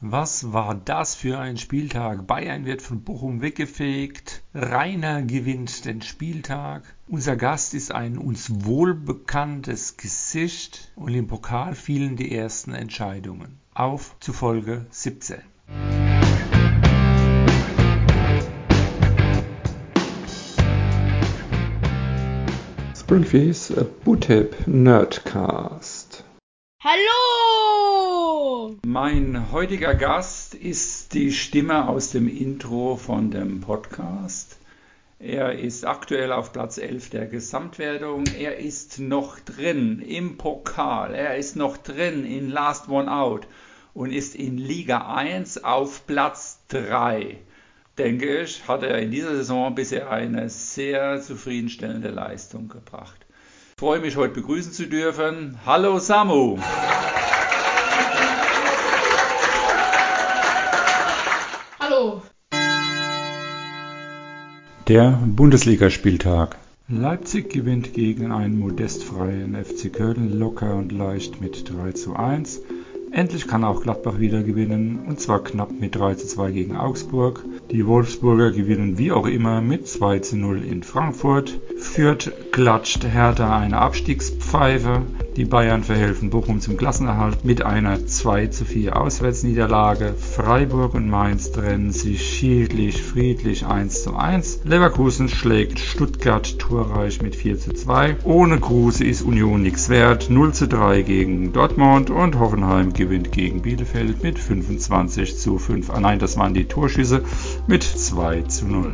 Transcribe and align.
Was 0.00 0.52
war 0.52 0.76
das 0.76 1.16
für 1.16 1.40
ein 1.40 1.56
Spieltag? 1.56 2.28
Bayern 2.28 2.64
wird 2.64 2.82
von 2.82 3.02
Bochum 3.02 3.42
weggefegt. 3.42 4.44
Rainer 4.54 5.22
gewinnt 5.22 5.86
den 5.86 6.02
Spieltag. 6.02 6.84
Unser 7.08 7.34
Gast 7.34 7.74
ist 7.74 7.90
ein 7.90 8.16
uns 8.16 8.64
wohlbekanntes 8.64 9.96
Gesicht 9.96 10.92
und 10.94 11.14
im 11.14 11.26
Pokal 11.26 11.74
fielen 11.74 12.14
die 12.14 12.32
ersten 12.32 12.74
Entscheidungen. 12.74 13.58
Auf 13.74 14.14
zu 14.20 14.32
Folge 14.32 14.86
17. 14.90 15.38
Springfields 22.94 23.74
Bootip 24.04 24.54
Nerdcast. 24.68 26.22
Hallo! 26.84 27.97
Mein 28.86 29.52
heutiger 29.52 29.94
Gast 29.94 30.54
ist 30.54 31.14
die 31.14 31.32
Stimme 31.32 31.88
aus 31.88 32.10
dem 32.10 32.28
Intro 32.28 32.96
von 32.96 33.30
dem 33.30 33.60
Podcast. 33.60 34.58
Er 35.18 35.58
ist 35.58 35.86
aktuell 35.86 36.32
auf 36.32 36.52
Platz 36.52 36.78
11 36.78 37.10
der 37.10 37.26
Gesamtwertung. 37.26 38.24
Er 38.38 38.58
ist 38.58 39.00
noch 39.00 39.38
drin 39.40 40.00
im 40.00 40.36
Pokal. 40.38 41.14
Er 41.14 41.36
ist 41.36 41.56
noch 41.56 41.76
drin 41.76 42.24
in 42.24 42.48
Last 42.48 42.88
One 42.88 43.12
Out 43.12 43.46
und 43.94 44.12
ist 44.12 44.34
in 44.34 44.58
Liga 44.58 45.14
1 45.14 45.64
auf 45.64 46.06
Platz 46.06 46.60
3 46.68 47.38
denke 47.98 48.42
ich, 48.42 48.66
hat 48.68 48.82
er 48.82 48.98
in 48.98 49.10
dieser 49.10 49.34
Saison 49.34 49.74
bisher 49.74 50.10
eine 50.10 50.48
sehr 50.48 51.20
zufriedenstellende 51.20 52.10
Leistung 52.10 52.68
gebracht. 52.68 53.26
Ich 53.74 53.80
freue 53.80 54.00
mich, 54.00 54.16
heute 54.16 54.34
begrüßen 54.34 54.72
zu 54.72 54.86
dürfen. 54.86 55.58
Hallo 55.66 55.98
Samu! 55.98 56.58
Der 64.88 65.18
Bundesligaspieltag. 65.26 66.56
Leipzig 66.88 67.50
gewinnt 67.50 67.92
gegen 67.92 68.32
einen 68.32 68.58
modestfreien 68.58 69.54
FC 69.54 69.92
Köln 69.92 70.38
locker 70.38 70.76
und 70.76 70.92
leicht 70.92 71.42
mit 71.42 71.70
3 71.70 71.92
zu 71.92 72.16
1. 72.16 72.62
Endlich 73.10 73.46
kann 73.46 73.64
auch 73.64 73.82
Gladbach 73.82 74.18
wieder 74.18 74.42
gewinnen, 74.42 75.00
und 75.06 75.20
zwar 75.20 75.42
knapp 75.42 75.70
mit 75.72 75.94
3 75.96 76.14
zu 76.14 76.26
2 76.26 76.52
gegen 76.52 76.76
Augsburg. 76.76 77.44
Die 77.70 77.86
Wolfsburger 77.86 78.52
gewinnen 78.52 78.96
wie 78.96 79.12
auch 79.12 79.26
immer 79.26 79.60
mit 79.60 79.88
2 79.88 80.20
zu 80.20 80.36
0 80.36 80.64
in 80.64 80.82
Frankfurt. 80.82 81.60
Fürth 81.76 82.30
klatscht 82.52 83.04
Hertha 83.04 83.58
eine 83.58 83.78
Abstiegspfeife. 83.78 85.02
Die 85.38 85.44
Bayern 85.44 85.84
verhelfen 85.84 86.30
Bochum 86.30 86.60
zum 86.60 86.76
Klassenerhalt 86.76 87.44
mit 87.44 87.62
einer 87.62 88.04
2 88.04 88.48
zu 88.48 88.64
4 88.64 89.00
Auswärtsniederlage. 89.00 90.14
Freiburg 90.14 90.94
und 90.94 91.08
Mainz 91.08 91.52
trennen 91.52 91.92
sich 91.92 92.28
schiedlich 92.28 93.00
friedlich 93.00 93.64
1 93.64 94.02
zu 94.02 94.16
1. 94.16 94.62
Leverkusen 94.64 95.28
schlägt 95.28 95.78
Stuttgart 95.78 96.58
torreich 96.58 97.22
mit 97.22 97.36
4 97.36 97.56
zu 97.56 97.72
2. 97.72 98.16
Ohne 98.24 98.58
Kruse 98.58 99.04
ist 99.04 99.22
Union 99.22 99.62
nichts 99.62 99.88
wert. 99.88 100.28
0 100.28 100.54
zu 100.54 100.66
3 100.66 101.02
gegen 101.02 101.52
Dortmund 101.52 102.10
und 102.10 102.40
Hoffenheim 102.40 102.92
gewinnt 102.92 103.30
gegen 103.30 103.62
Bielefeld 103.62 104.24
mit 104.24 104.40
25 104.40 105.38
zu 105.38 105.56
5. 105.58 105.90
Ah 105.90 106.00
nein, 106.00 106.18
das 106.18 106.36
waren 106.36 106.52
die 106.52 106.64
Torschüsse 106.64 107.22
mit 107.68 107.84
2 107.84 108.42
zu 108.42 108.66
0. 108.66 108.92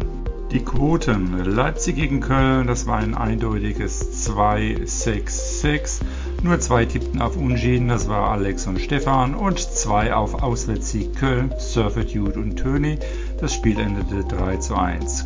Die 0.54 0.60
Quoten. 0.60 1.42
Leipzig 1.42 1.96
gegen 1.96 2.20
Köln, 2.20 2.68
das 2.68 2.86
war 2.86 2.98
ein 2.98 3.16
eindeutiges 3.16 4.28
2-6-6. 4.28 6.00
Nur 6.44 6.60
zwei 6.60 6.84
tippten 6.84 7.22
auf 7.22 7.38
Unentschieden, 7.38 7.88
das 7.88 8.06
war 8.06 8.28
Alex 8.28 8.66
und 8.66 8.78
Stefan. 8.78 9.34
Und 9.34 9.58
zwei 9.58 10.12
auf 10.12 10.42
Auswärtssieg 10.42 11.16
Köln, 11.16 11.50
Surfer 11.56 12.04
Dude 12.04 12.38
und 12.38 12.56
Töni. 12.56 12.98
Das 13.40 13.54
Spiel 13.54 13.80
endete 13.80 14.24
3 14.28 14.58
zu 14.58 14.76
1. 14.76 15.24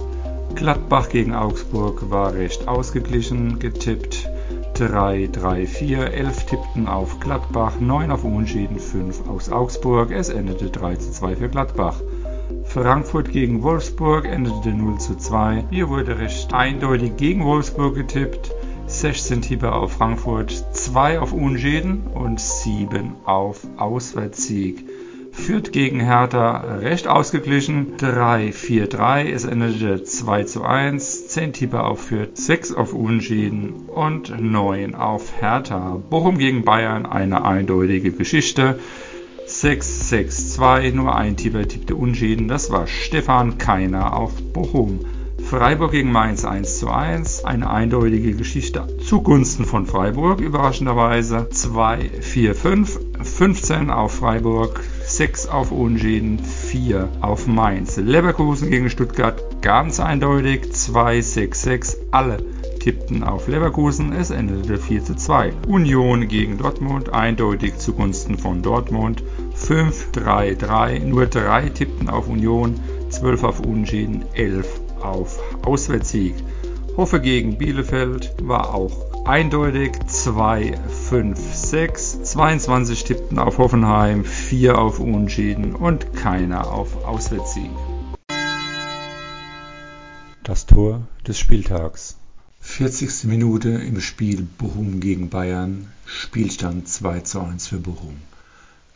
Gladbach 0.54 1.08
gegen 1.08 1.34
Augsburg 1.34 2.08
war 2.08 2.34
recht 2.34 2.68
ausgeglichen, 2.68 3.58
getippt 3.58 4.30
3, 4.74 5.28
3, 5.32 5.66
4, 5.66 6.12
11 6.12 6.46
tippten 6.46 6.86
auf 6.86 7.18
Gladbach, 7.18 7.80
9 7.80 8.12
auf 8.12 8.22
Unentschieden, 8.22 8.78
5 8.78 9.28
aus 9.28 9.50
Augsburg. 9.50 10.12
Es 10.12 10.28
endete 10.28 10.70
3 10.70 10.94
zu 10.94 11.10
2 11.10 11.34
für 11.34 11.48
Gladbach. 11.48 12.00
Frankfurt 12.62 13.32
gegen 13.32 13.64
Wolfsburg 13.64 14.24
endete 14.24 14.68
0 14.68 14.98
zu 14.98 15.16
2. 15.16 15.64
Hier 15.70 15.88
wurde 15.88 16.16
recht 16.16 16.54
eindeutig 16.54 17.16
gegen 17.16 17.44
Wolfsburg 17.44 17.96
getippt. 17.96 18.52
16 18.88 19.42
Tipper 19.42 19.74
auf 19.74 19.92
Frankfurt, 19.92 20.50
2 20.72 21.20
auf 21.20 21.34
Unschäden 21.34 22.06
und 22.14 22.40
7 22.40 23.16
auf 23.26 23.60
Auswärtssieg. 23.76 24.82
Führt 25.30 25.72
gegen 25.72 26.00
Hertha 26.00 26.78
recht 26.78 27.06
ausgeglichen 27.06 27.98
3-4-3. 27.98 29.30
Es 29.30 29.44
endete 29.44 30.02
2 30.02 30.44
zu 30.44 30.64
1. 30.64 31.28
10 31.28 31.52
Tipper 31.52 31.86
auf 31.86 32.00
Fürth, 32.00 32.30
6 32.32 32.72
auf 32.72 32.94
Unschäden 32.94 33.74
und 33.88 34.34
9 34.40 34.94
auf 34.94 35.34
Hertha. 35.38 36.00
Bochum 36.08 36.38
gegen 36.38 36.64
Bayern 36.64 37.04
eine 37.04 37.44
eindeutige 37.44 38.10
Geschichte. 38.10 38.78
6-6-2, 39.46 40.94
nur 40.94 41.14
ein 41.14 41.36
Tipper 41.36 41.68
tippte 41.68 41.94
Unschäden. 41.94 42.48
Das 42.48 42.70
war 42.70 42.86
Stefan 42.86 43.58
Keiner 43.58 44.16
auf 44.16 44.32
Bochum. 44.54 45.00
Freiburg 45.48 45.92
gegen 45.92 46.12
Mainz 46.12 46.44
1 46.44 46.78
zu 46.78 46.90
1. 46.90 47.46
Eine 47.46 47.70
eindeutige 47.70 48.34
Geschichte 48.34 48.86
zugunsten 48.98 49.64
von 49.64 49.86
Freiburg, 49.86 50.40
überraschenderweise. 50.40 51.48
2, 51.48 52.10
4, 52.20 52.54
5. 52.54 53.00
15 53.22 53.88
auf 53.88 54.16
Freiburg, 54.16 54.78
6 55.06 55.46
auf 55.46 55.72
Unschäden, 55.72 56.38
4 56.38 57.08
auf 57.22 57.46
Mainz. 57.46 57.96
Leverkusen 57.96 58.68
gegen 58.68 58.90
Stuttgart 58.90 59.42
ganz 59.62 60.00
eindeutig. 60.00 60.70
2, 60.70 61.22
6, 61.22 61.62
6. 61.62 61.96
Alle 62.10 62.44
tippten 62.80 63.22
auf 63.22 63.48
Leverkusen. 63.48 64.12
Es 64.12 64.28
endete 64.28 64.76
4 64.76 65.02
zu 65.02 65.16
2. 65.16 65.54
Union 65.66 66.28
gegen 66.28 66.58
Dortmund 66.58 67.14
eindeutig 67.14 67.78
zugunsten 67.78 68.36
von 68.36 68.60
Dortmund. 68.60 69.22
5, 69.54 70.12
3, 70.12 70.56
3. 70.56 70.98
Nur 70.98 71.24
3 71.24 71.70
tippten 71.70 72.10
auf 72.10 72.28
Union. 72.28 72.78
12 73.08 73.44
auf 73.44 73.60
Unschäden, 73.60 74.26
11 74.34 74.82
auf 75.02 75.40
Auswärtssieg. 75.64 76.34
Hoffe 76.96 77.20
gegen 77.20 77.58
Bielefeld 77.58 78.34
war 78.42 78.74
auch 78.74 79.08
eindeutig 79.24 79.92
2, 80.06 80.78
5, 81.10 81.54
6. 81.54 82.22
22 82.24 83.04
tippten 83.04 83.38
auf 83.38 83.58
Hoffenheim, 83.58 84.24
4 84.24 84.78
auf 84.78 84.98
Unentschieden 84.98 85.74
und 85.74 86.14
keiner 86.14 86.72
auf 86.72 87.04
Auswärtssieg. 87.04 87.70
Das 90.42 90.66
Tor 90.66 91.02
des 91.26 91.38
Spieltags. 91.38 92.16
40. 92.60 93.24
Minute 93.24 93.68
im 93.68 94.00
Spiel 94.00 94.48
Bochum 94.58 94.98
gegen 94.98 95.28
Bayern. 95.28 95.92
Spielstand 96.06 96.88
2 96.88 97.20
zu 97.20 97.40
1 97.40 97.68
für 97.68 97.78
Bochum. 97.78 98.16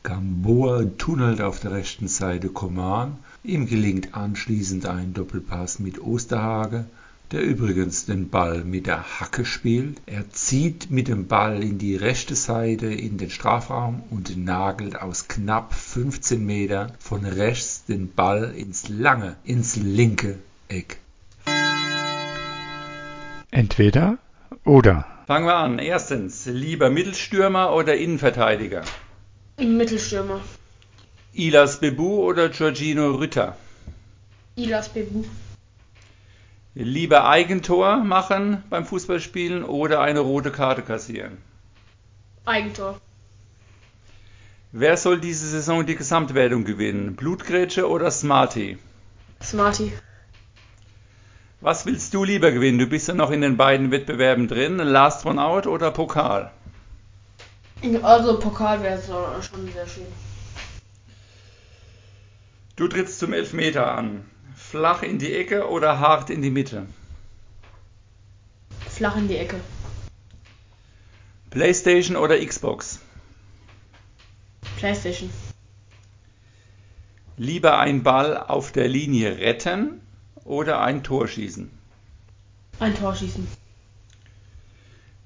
Gamboa 0.05 0.85
tunnelt 0.99 1.41
auf 1.41 1.61
der 1.61 1.71
rechten 1.71 2.09
Seite 2.09 2.49
Coman. 2.49 3.19
Ihm 3.45 3.67
gelingt 3.67 4.15
anschließend 4.15 4.87
ein 4.87 5.15
Doppelpass 5.15 5.79
mit 5.79 6.03
Osterhage, 6.03 6.87
der 7.31 7.43
übrigens 7.43 8.05
den 8.05 8.29
Ball 8.29 8.65
mit 8.65 8.89
der 8.89 9.21
Hacke 9.21 9.45
spielt. 9.45 10.01
Er 10.07 10.29
zieht 10.31 10.91
mit 10.91 11.07
dem 11.07 11.29
Ball 11.29 11.63
in 11.63 11.79
die 11.79 11.95
rechte 11.95 12.35
Seite 12.35 12.87
in 12.87 13.17
den 13.17 13.31
Strafraum 13.31 14.03
und 14.11 14.37
nagelt 14.37 15.01
aus 15.01 15.29
knapp 15.29 15.73
15 15.73 16.45
Metern 16.45 16.91
von 16.99 17.25
rechts 17.25 17.85
den 17.85 18.13
Ball 18.13 18.53
ins 18.57 18.89
lange, 18.89 19.37
ins 19.45 19.77
linke 19.77 20.39
Eck. 20.69 20.99
Entweder 23.53 24.19
oder. 24.65 25.07
Fangen 25.29 25.47
wir 25.47 25.57
an. 25.57 25.79
Erstens, 25.79 26.47
lieber 26.47 26.91
Mittelstürmer 26.91 27.73
oder 27.73 27.97
Innenverteidiger? 27.97 28.83
Mittelstürmer. 29.59 30.41
Ilas 31.35 31.81
Bebu 31.81 32.23
oder 32.25 32.49
Giorgino 32.49 33.13
Rütter? 33.13 33.57
Ilas 34.57 34.89
Bebu. 34.89 35.25
Lieber 36.75 37.29
Eigentor 37.29 37.99
machen 37.99 38.63
beim 38.71 38.87
Fußballspielen 38.87 39.63
oder 39.65 40.01
eine 40.01 40.21
rote 40.21 40.51
Karte 40.51 40.83
kassieren? 40.83 41.37
Eigentor. 42.45 42.99
Wer 44.73 44.97
soll 44.97 45.21
diese 45.21 45.47
Saison 45.47 45.85
die 45.85 45.97
Gesamtwertung 45.97 46.65
gewinnen? 46.65 47.15
Blutgrätsche 47.15 47.89
oder 47.89 48.11
Smarty? 48.11 48.79
Smarty. 49.43 49.93
Was 51.61 51.85
willst 51.85 52.15
du 52.15 52.25
lieber 52.25 52.51
gewinnen? 52.53 52.79
Du 52.79 52.87
bist 52.87 53.07
ja 53.07 53.15
noch 53.15 53.31
in 53.31 53.43
den 53.43 53.57
beiden 53.57 53.91
Wettbewerben 53.91 54.49
drin. 54.49 54.79
Last 54.79 55.27
One 55.27 55.43
Out 55.43 55.67
oder 55.67 55.91
Pokal? 55.91 56.51
Also 58.03 58.39
Pokal 58.39 58.83
wäre 58.83 59.03
schon 59.03 59.73
sehr 59.73 59.89
schön. 59.89 60.07
Du 62.77 62.87
trittst 62.89 63.19
zum 63.19 63.33
Elfmeter 63.33 63.93
an. 63.93 64.25
Flach 64.55 65.03
in 65.03 65.19
die 65.19 65.35
Ecke 65.35 65.69
oder 65.69 65.99
hart 65.99 66.31
in 66.31 66.43
die 66.43 66.51
Mitte? 66.51 66.87
Flach 68.89 69.17
in 69.17 69.29
die 69.29 69.37
Ecke. 69.37 69.61
Playstation 71.51 72.17
oder 72.17 72.39
Xbox? 72.45 73.01
Playstation. 74.77 75.31
Lieber 77.37 77.79
ein 77.79 78.03
Ball 78.03 78.37
auf 78.37 78.73
der 78.73 78.89
Linie 78.89 79.39
retten 79.39 80.01
oder 80.45 80.81
ein 80.81 81.03
Tor 81.03 81.27
schießen? 81.27 81.71
Ein 82.79 82.95
Tor 82.95 83.15
schießen. 83.15 83.47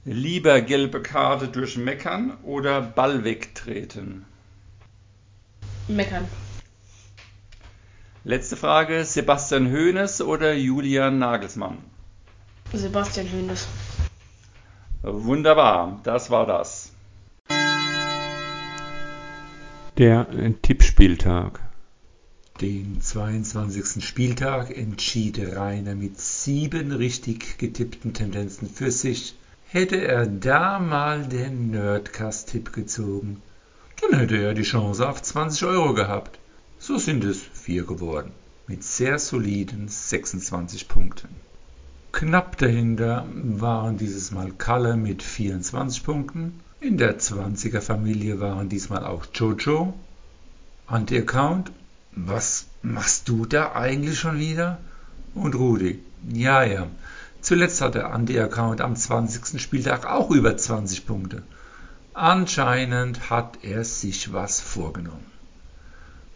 Lieber 0.08 0.60
gelbe 0.60 1.02
Karte 1.02 1.48
durch 1.48 1.76
Meckern 1.76 2.38
oder 2.44 2.80
Ball 2.80 3.24
wegtreten? 3.24 4.24
Meckern. 5.88 6.28
Letzte 8.22 8.56
Frage, 8.56 9.04
Sebastian 9.04 9.72
Hoeneß 9.72 10.20
oder 10.22 10.54
Julian 10.54 11.18
Nagelsmann? 11.18 11.78
Sebastian 12.72 13.26
Hoeneß. 13.32 13.66
Wunderbar, 15.02 16.00
das 16.04 16.30
war 16.30 16.46
das. 16.46 16.92
Der 19.98 20.28
Tippspieltag. 20.62 21.58
Den 22.60 23.00
22. 23.00 24.04
Spieltag 24.04 24.70
entschied 24.70 25.40
Rainer 25.56 25.96
mit 25.96 26.20
sieben 26.20 26.92
richtig 26.92 27.58
getippten 27.58 28.14
Tendenzen 28.14 28.70
für 28.70 28.92
sich. 28.92 29.34
Hätte 29.68 29.96
er 29.96 30.26
da 30.26 30.78
mal 30.78 31.24
den 31.24 31.72
Nerdcast-Tipp 31.72 32.72
gezogen, 32.72 33.42
dann 34.00 34.20
hätte 34.20 34.36
er 34.36 34.54
die 34.54 34.62
Chance 34.62 35.08
auf 35.08 35.20
20 35.20 35.64
Euro 35.64 35.92
gehabt. 35.92 36.38
So 36.78 36.98
sind 36.98 37.24
es 37.24 37.40
vier 37.40 37.84
geworden, 37.84 38.30
mit 38.68 38.84
sehr 38.84 39.18
soliden 39.18 39.88
26 39.88 40.86
Punkten. 40.86 41.28
Knapp 42.12 42.56
dahinter 42.58 43.26
waren 43.34 43.98
dieses 43.98 44.30
Mal 44.30 44.52
Kalle 44.52 44.96
mit 44.96 45.24
24 45.24 46.04
Punkten. 46.04 46.60
In 46.80 46.96
der 46.96 47.18
20er 47.18 47.80
Familie 47.80 48.38
waren 48.38 48.68
diesmal 48.68 49.04
auch 49.04 49.26
Jojo. 49.34 49.94
Anti-Account, 50.86 51.72
was 52.12 52.66
machst 52.82 53.28
du 53.28 53.46
da 53.46 53.72
eigentlich 53.72 54.20
schon 54.20 54.38
wieder? 54.38 54.78
Und 55.34 55.56
Rudi, 55.56 55.98
ja, 56.32 56.62
ja. 56.62 56.86
Zuletzt 57.46 57.80
hat 57.80 57.94
der 57.94 58.12
Anti-Account 58.12 58.80
am 58.80 58.96
20. 58.96 59.62
Spieltag 59.62 60.04
auch 60.04 60.32
über 60.32 60.56
20 60.56 61.06
Punkte. 61.06 61.44
Anscheinend 62.12 63.30
hat 63.30 63.58
er 63.62 63.84
sich 63.84 64.32
was 64.32 64.60
vorgenommen. 64.60 65.30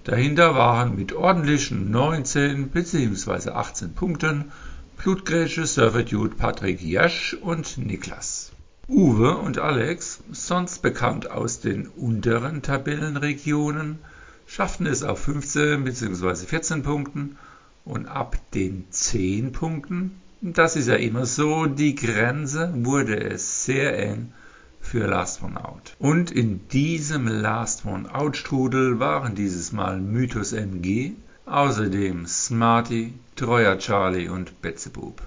Dahinter 0.04 0.54
waren 0.54 0.94
mit 0.94 1.12
ordentlichen 1.12 1.90
19 1.90 2.68
bzw. 2.68 3.50
18 3.50 3.94
Punkten 3.94 4.52
Blutgrätsche, 4.98 5.66
Surfer 5.66 6.04
Dude, 6.04 6.36
Patrick 6.36 6.80
Jasch 6.80 7.34
und 7.34 7.76
Niklas. 7.76 8.52
Uwe 8.86 9.36
und 9.36 9.58
Alex, 9.58 10.20
sonst 10.30 10.80
bekannt 10.80 11.28
aus 11.28 11.58
den 11.58 11.88
unteren 11.88 12.62
Tabellenregionen, 12.62 13.98
schafften 14.46 14.86
es 14.86 15.02
auf 15.02 15.18
15 15.18 15.82
bzw. 15.82 16.46
14 16.46 16.84
Punkten 16.84 17.36
und 17.84 18.06
ab 18.06 18.36
den 18.54 18.86
10 18.90 19.50
Punkten, 19.50 20.20
das 20.42 20.76
ist 20.76 20.88
ja 20.88 20.94
immer 20.94 21.26
so 21.26 21.66
die 21.66 21.94
Grenze, 21.94 22.72
wurde 22.74 23.18
es 23.20 23.64
sehr 23.64 23.98
eng 23.98 24.32
für 24.80 25.06
Last 25.06 25.42
One 25.42 25.62
Out. 25.62 25.94
Und 25.98 26.30
in 26.30 26.66
diesem 26.68 27.28
Last 27.28 27.84
One 27.84 28.12
Out 28.14 28.38
Strudel 28.38 28.98
waren 28.98 29.34
dieses 29.34 29.72
Mal 29.72 30.00
Mythos 30.00 30.52
MG, 30.52 31.12
Außerdem 31.44 32.26
Smarty, 32.26 33.12
Treuer 33.36 33.76
Charlie 33.78 34.28
und 34.28 34.62
Betzebub. 34.62 35.20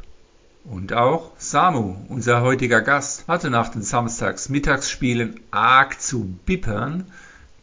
Und 0.63 0.94
auch 0.94 1.31
Samu, 1.38 1.95
unser 2.07 2.42
heutiger 2.42 2.81
Gast, 2.81 3.27
hatte 3.27 3.50
nach 3.50 3.69
den 3.69 3.81
Samstagsmittagsspielen 3.81 5.42
arg 5.51 6.00
zu 6.00 6.38
bippern, 6.45 7.06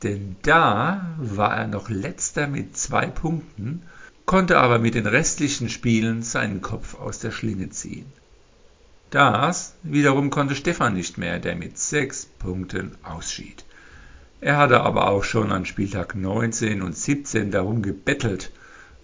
denn 0.03 0.37
da 0.43 1.17
war 1.17 1.57
er 1.57 1.67
noch 1.67 1.89
letzter 1.89 2.47
mit 2.47 2.77
zwei 2.77 3.07
Punkten, 3.07 3.83
konnte 4.31 4.59
aber 4.59 4.79
mit 4.79 4.95
den 4.95 5.09
restlichen 5.09 5.69
Spielen 5.69 6.23
seinen 6.23 6.63
Kopf 6.63 6.95
aus 6.95 7.19
der 7.19 7.33
Schlinge 7.33 7.71
ziehen. 7.71 8.07
Das 9.11 9.75
wiederum 9.83 10.31
konnte 10.31 10.55
Stefan 10.55 10.95
nicht 10.95 11.19
mehr, 11.19 11.41
der 11.41 11.57
mit 11.57 11.77
sechs 11.77 12.27
Punkten 12.27 12.95
ausschied. 13.03 13.65
Er 14.41 14.57
hatte 14.57 14.83
aber 14.83 15.09
auch 15.09 15.25
schon 15.25 15.51
an 15.51 15.67
Spieltag 15.67 16.15
19 16.15 16.81
und 16.81 16.97
17 16.97 17.51
darum 17.51 17.83
gebettelt, 17.83 18.53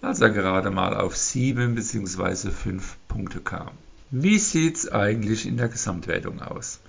als 0.01 0.21
er 0.21 0.29
gerade 0.29 0.71
mal 0.71 0.95
auf 0.95 1.17
7 1.17 1.75
bzw. 1.75 2.49
5 2.49 2.95
Punkte 3.09 3.41
kam. 3.41 3.71
Wie 4.11 4.39
sieht's 4.39 4.87
eigentlich 4.87 5.45
in 5.45 5.57
der 5.57 5.67
Gesamtwertung 5.67 6.41
aus? 6.41 6.79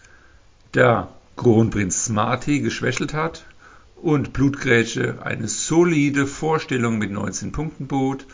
Da 0.70 1.08
Kronprinz 1.34 2.04
Smarty 2.04 2.60
geschwächelt 2.60 3.14
hat 3.14 3.44
und 4.02 4.32
Blutgrätsche 4.32 5.18
eine 5.22 5.48
solide 5.48 6.26
Vorstellung 6.26 6.98
mit 6.98 7.10
19 7.10 7.52
Punkten 7.52 7.86
bot, 7.86 8.26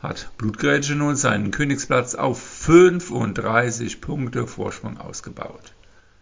hat 0.00 0.30
Blutgrätsche 0.38 0.94
nun 0.94 1.16
seinen 1.16 1.50
Königsplatz 1.50 2.14
auf 2.14 2.40
35 2.40 4.00
Punkte 4.00 4.46
Vorsprung 4.46 4.98
ausgebaut. 4.98 5.72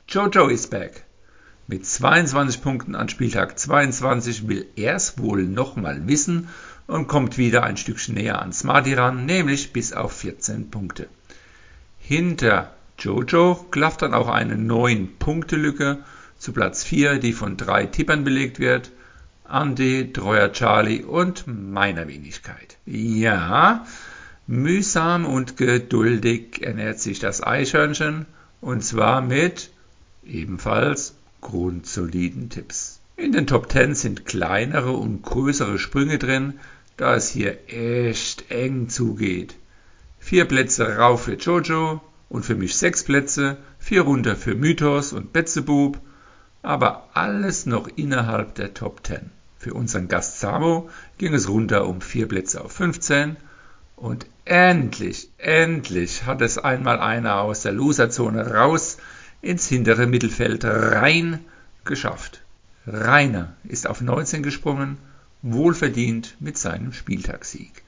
Jojo 0.09 0.49
is 0.49 0.67
back. 0.67 1.05
Mit 1.67 1.85
22 1.85 2.63
Punkten 2.63 2.95
an 2.95 3.09
Spieltag 3.09 3.59
22 3.59 4.49
will 4.49 4.67
er's 4.77 5.19
wohl 5.19 5.43
nochmal 5.43 6.07
wissen 6.07 6.49
und 6.87 7.09
kommt 7.09 7.39
wieder 7.39 7.65
ein 7.65 7.77
Stückchen 7.77 8.15
näher 8.15 8.41
an 8.41 8.53
Smarty 8.53 8.95
ran, 8.95 9.27
nämlich 9.27 9.73
bis 9.73 9.93
auf 9.93 10.13
14 10.13 10.71
Punkte. 10.71 11.09
Hinter 11.99 12.73
Jojo 12.99 13.67
klafft 13.71 14.03
dann 14.03 14.15
auch 14.15 14.29
eine 14.29 14.55
9-Punkte-Lücke 14.55 15.99
zu 16.39 16.53
Platz 16.53 16.85
4, 16.85 17.19
die 17.19 17.33
von 17.33 17.57
drei 17.57 17.87
Tippern 17.87 18.25
belegt 18.25 18.59
wird. 18.59 18.91
Andy, 19.49 20.13
Treuer 20.13 20.53
Charlie 20.53 21.03
und 21.03 21.45
meiner 21.47 22.09
Wenigkeit. 22.09 22.79
Ja, 22.85 23.87
mühsam 24.47 25.25
und 25.25 25.57
geduldig 25.57 26.63
ernährt 26.63 27.01
sich 27.01 27.19
das 27.19 27.43
Eichhörnchen 27.43 28.27
und 28.61 28.83
zwar 28.83 29.21
mit 29.21 29.71
ebenfalls 30.25 31.15
grundsoliden 31.41 32.51
Tipps. 32.51 33.01
In 33.17 33.33
den 33.33 33.47
Top 33.47 33.71
10 33.71 33.95
sind 33.95 34.25
kleinere 34.27 34.93
und 34.93 35.23
größere 35.23 35.79
Sprünge 35.79 36.19
drin, 36.19 36.55
da 36.97 37.15
es 37.15 37.31
hier 37.31 37.59
echt 37.69 38.51
eng 38.51 38.89
zugeht. 38.89 39.55
Vier 40.19 40.45
Plätze 40.45 40.97
rauf 40.97 41.25
für 41.25 41.35
Jojo 41.35 42.01
und 42.29 42.45
für 42.45 42.57
mich 42.57 42.77
sechs 42.77 43.05
Plätze, 43.05 43.59
vier 43.79 44.03
runter 44.03 44.37
für 44.37 44.55
Mythos 44.55 45.13
und 45.13 45.33
Betzebub, 45.33 45.99
aber 46.63 47.09
alles 47.15 47.67
noch 47.67 47.89
innerhalb 47.97 48.55
der 48.55 48.75
Top 48.75 49.07
10. 49.07 49.31
Für 49.59 49.75
unseren 49.75 50.09
Gast 50.09 50.41
Samo 50.41 50.91
ging 51.19 51.35
es 51.35 51.49
runter 51.49 51.87
um 51.87 52.01
vier 52.01 52.29
Plätze 52.29 52.63
auf 52.63 52.73
15 52.73 53.37
und 53.97 54.27
endlich, 54.45 55.31
endlich 55.39 56.25
hat 56.27 56.41
es 56.43 56.59
einmal 56.59 57.01
einer 57.01 57.41
aus 57.41 57.63
der 57.63 57.73
Loserzone 57.73 58.55
raus 58.55 58.99
ins 59.41 59.67
hintere 59.67 60.07
Mittelfeld 60.07 60.65
rein 60.65 61.45
geschafft. 61.85 62.43
Rainer 62.87 63.55
ist 63.65 63.87
auf 63.87 64.01
19 64.01 64.43
gesprungen, 64.43 64.99
wohlverdient 65.43 66.37
mit 66.41 66.59
seinem 66.59 66.93
Spieltagssieg. 66.93 67.83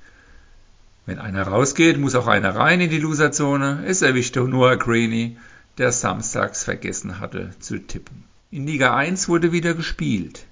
Wenn 1.07 1.19
einer 1.19 1.47
rausgeht, 1.47 1.99
muss 1.99 2.15
auch 2.15 2.27
einer 2.27 2.55
rein 2.55 2.81
in 2.81 2.91
die 2.91 2.99
Loserzone. 2.99 3.85
Es 3.87 4.03
erwischte 4.03 4.41
Noah 4.41 4.77
Greeny, 4.77 5.37
der 5.79 5.93
samstags 5.93 6.65
vergessen 6.65 7.21
hatte 7.21 7.51
zu 7.61 7.79
tippen. 7.79 8.28
In 8.51 8.67
Liga 8.67 8.97
1 8.97 9.29
wurde 9.29 9.53
wieder 9.53 9.75
gespielt. 9.75 10.47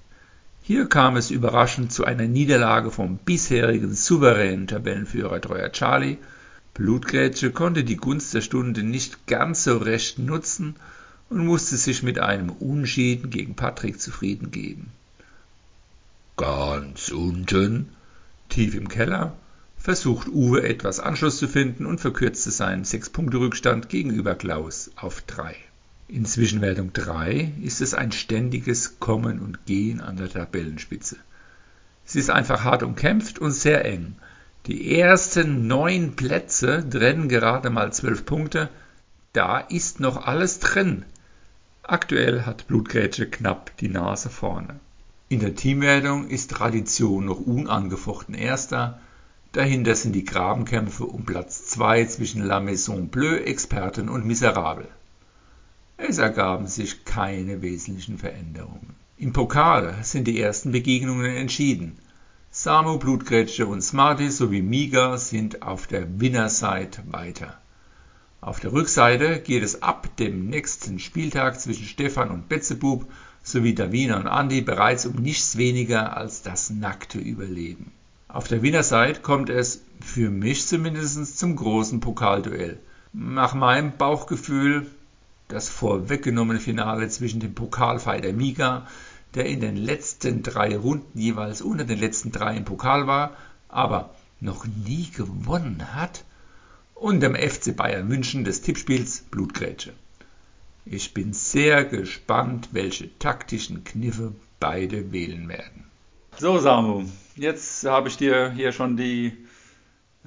Hier 0.61 0.87
kam 0.87 1.15
es 1.15 1.31
überraschend 1.31 1.91
zu 1.91 2.05
einer 2.05 2.27
Niederlage 2.27 2.91
vom 2.91 3.17
bisherigen 3.17 3.95
souveränen 3.95 4.67
Tabellenführer 4.67 5.41
Treuer 5.41 5.71
Charlie. 5.71 6.19
Blutgrätsche 6.75 7.49
konnte 7.49 7.83
die 7.83 7.95
Gunst 7.97 8.35
der 8.35 8.41
Stunde 8.41 8.83
nicht 8.83 9.25
ganz 9.25 9.63
so 9.63 9.77
recht 9.77 10.19
nutzen 10.19 10.75
und 11.31 11.43
musste 11.43 11.75
sich 11.75 12.03
mit 12.03 12.19
einem 12.19 12.51
Unschieden 12.51 13.31
gegen 13.31 13.55
Patrick 13.55 13.99
zufrieden 13.99 14.51
geben. 14.51 14.91
Ganz 16.35 17.09
unten, 17.09 17.89
tief 18.49 18.75
im 18.75 18.89
Keller, 18.89 19.35
versucht 19.75 20.27
Uwe 20.27 20.61
etwas 20.61 20.99
Anschluss 20.99 21.37
zu 21.37 21.47
finden 21.47 21.87
und 21.87 21.99
verkürzte 21.99 22.51
seinen 22.51 22.85
Sechs-Punkte-Rückstand 22.85 23.89
gegenüber 23.89 24.35
Klaus 24.35 24.91
auf 24.97 25.21
drei. 25.21 25.55
In 26.09 26.23
Zwischenwertung 26.23 26.93
3 26.93 27.51
ist 27.61 27.81
es 27.81 27.93
ein 27.93 28.13
ständiges 28.13 28.97
Kommen 29.01 29.39
und 29.39 29.65
Gehen 29.65 29.99
an 29.99 30.15
der 30.15 30.29
Tabellenspitze. 30.29 31.17
Es 32.05 32.15
ist 32.15 32.29
einfach 32.29 32.63
hart 32.63 32.81
umkämpft 32.81 33.39
und 33.39 33.51
sehr 33.51 33.83
eng. 33.83 34.15
Die 34.67 34.97
ersten 34.97 35.67
neun 35.67 36.15
Plätze 36.15 36.89
trennen 36.89 37.27
gerade 37.27 37.69
mal 37.69 37.91
zwölf 37.91 38.25
Punkte. 38.25 38.69
Da 39.33 39.59
ist 39.59 39.99
noch 39.99 40.25
alles 40.25 40.59
drin. 40.59 41.03
Aktuell 41.83 42.43
hat 42.43 42.67
Blutgrätsche 42.67 43.29
knapp 43.29 43.75
die 43.75 43.89
Nase 43.89 44.29
vorne. 44.29 44.79
In 45.27 45.41
der 45.41 45.55
Teamwertung 45.55 46.29
ist 46.29 46.51
Tradition 46.51 47.25
noch 47.25 47.41
unangefochten 47.41 48.33
Erster. 48.33 49.01
Dahinter 49.51 49.93
sind 49.93 50.13
die 50.13 50.23
Grabenkämpfe 50.23 51.03
um 51.03 51.25
Platz 51.25 51.65
2 51.65 52.05
zwischen 52.05 52.43
La 52.43 52.61
Maison 52.61 53.09
Bleue, 53.09 53.43
Experten 53.45 54.07
und 54.07 54.25
Miserable. 54.25 54.87
Es 55.97 56.19
ergaben 56.19 56.67
sich 56.67 57.05
keine 57.05 57.63
wesentlichen 57.63 58.19
Veränderungen. 58.19 58.95
Im 59.17 59.33
Pokal 59.33 59.95
sind 60.03 60.27
die 60.27 60.39
ersten 60.39 60.71
Begegnungen 60.71 61.35
entschieden. 61.35 61.97
Samu, 62.51 62.99
Blutgrätsche 62.99 63.65
und 63.65 63.81
Smarty 63.81 64.29
sowie 64.29 64.61
Miga 64.61 65.17
sind 65.17 65.63
auf 65.63 65.87
der 65.87 66.19
Winnerseite 66.19 67.01
weiter. 67.07 67.57
Auf 68.41 68.59
der 68.59 68.73
Rückseite 68.73 69.39
geht 69.39 69.63
es 69.63 69.81
ab 69.81 70.15
dem 70.17 70.49
nächsten 70.49 70.99
Spieltag 70.99 71.59
zwischen 71.59 71.85
Stefan 71.85 72.29
und 72.29 72.47
Betzebub 72.47 73.11
sowie 73.41 73.73
Davina 73.73 74.17
und 74.17 74.27
Andi 74.27 74.61
bereits 74.61 75.07
um 75.07 75.15
nichts 75.15 75.57
weniger 75.57 76.15
als 76.15 76.43
das 76.43 76.69
nackte 76.69 77.17
Überleben. 77.17 77.91
Auf 78.27 78.47
der 78.47 78.61
Winnerseite 78.61 79.21
kommt 79.21 79.49
es, 79.49 79.81
für 79.99 80.29
mich 80.29 80.67
zumindest, 80.67 81.39
zum 81.39 81.55
großen 81.55 82.01
Pokalduell. 82.01 82.77
Nach 83.13 83.55
meinem 83.55 83.97
Bauchgefühl 83.97 84.85
das 85.47 85.69
vorweggenommene 85.69 86.59
Finale 86.59 87.09
zwischen 87.09 87.39
dem 87.39 87.53
Pokalfighter 87.53 88.33
Miga 88.33 88.87
der 89.37 89.45
in 89.45 89.59
den 89.59 89.75
letzten 89.75 90.41
drei 90.41 90.75
Runden 90.75 91.19
jeweils 91.19 91.61
unter 91.61 91.83
den 91.83 91.99
letzten 91.99 92.31
drei 92.31 92.57
im 92.57 92.65
Pokal 92.65 93.07
war, 93.07 93.37
aber 93.69 94.15
noch 94.39 94.65
nie 94.65 95.09
gewonnen 95.15 95.93
hat, 95.93 96.23
und 96.95 97.19
dem 97.19 97.35
FC 97.35 97.75
Bayern 97.75 98.07
München 98.07 98.43
des 98.43 98.61
Tippspiels 98.61 99.25
Blutgrätsche. 99.29 99.93
Ich 100.85 101.13
bin 101.13 101.33
sehr 101.33 101.85
gespannt, 101.85 102.69
welche 102.71 103.15
taktischen 103.19 103.83
Kniffe 103.83 104.33
beide 104.59 105.11
wählen 105.11 105.47
werden. 105.47 105.83
So, 106.37 106.57
Samu, 106.57 107.05
jetzt 107.35 107.85
habe 107.85 108.07
ich 108.07 108.17
dir 108.17 108.51
hier 108.51 108.71
schon 108.71 108.97
die 108.97 109.37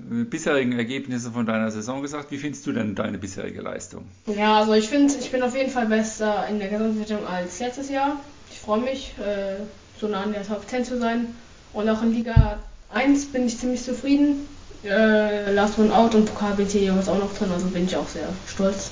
bisherigen 0.09 0.73
Ergebnisse 0.73 1.30
von 1.30 1.47
deiner 1.47 1.71
Saison 1.71 2.02
gesagt. 2.02 2.30
Wie 2.30 2.38
findest 2.38 2.66
du 2.66 2.73
denn 2.73 2.95
deine 2.95 3.19
bisherige 3.19 3.61
Leistung? 3.61 4.04
Ja, 4.26 4.59
also 4.61 4.75
ich 4.75 4.88
finde, 4.88 5.14
ich 5.21 5.30
bin 5.30 5.42
auf 5.42 5.57
jeden 5.57 5.71
Fall 5.71 5.87
besser 5.87 6.47
in 6.49 6.59
der 6.59 6.69
Gesamtwertung 6.69 7.26
als 7.26 7.61
letztes 7.61 7.90
Jahr 7.90 8.19
freue 8.61 8.80
mich, 8.80 9.14
äh, 9.19 9.57
so 9.99 10.09
nah 10.09 10.23
an 10.23 10.33
der 10.33 10.47
Top 10.47 10.69
10 10.69 10.85
zu 10.85 10.99
sein. 10.99 11.35
Und 11.73 11.88
auch 11.88 12.02
in 12.02 12.12
Liga 12.12 12.59
1 12.92 13.26
bin 13.26 13.47
ich 13.47 13.59
ziemlich 13.59 13.83
zufrieden. 13.83 14.47
Äh, 14.85 15.52
Last 15.52 15.78
One 15.78 15.95
Out 15.95 16.14
und 16.14 16.26
Pokal 16.26 16.54
BT 16.54 16.75
ist 16.75 17.09
auch 17.09 17.19
noch 17.19 17.35
drin, 17.37 17.50
also 17.52 17.66
bin 17.66 17.85
ich 17.85 17.97
auch 17.97 18.09
sehr 18.09 18.28
stolz. 18.47 18.90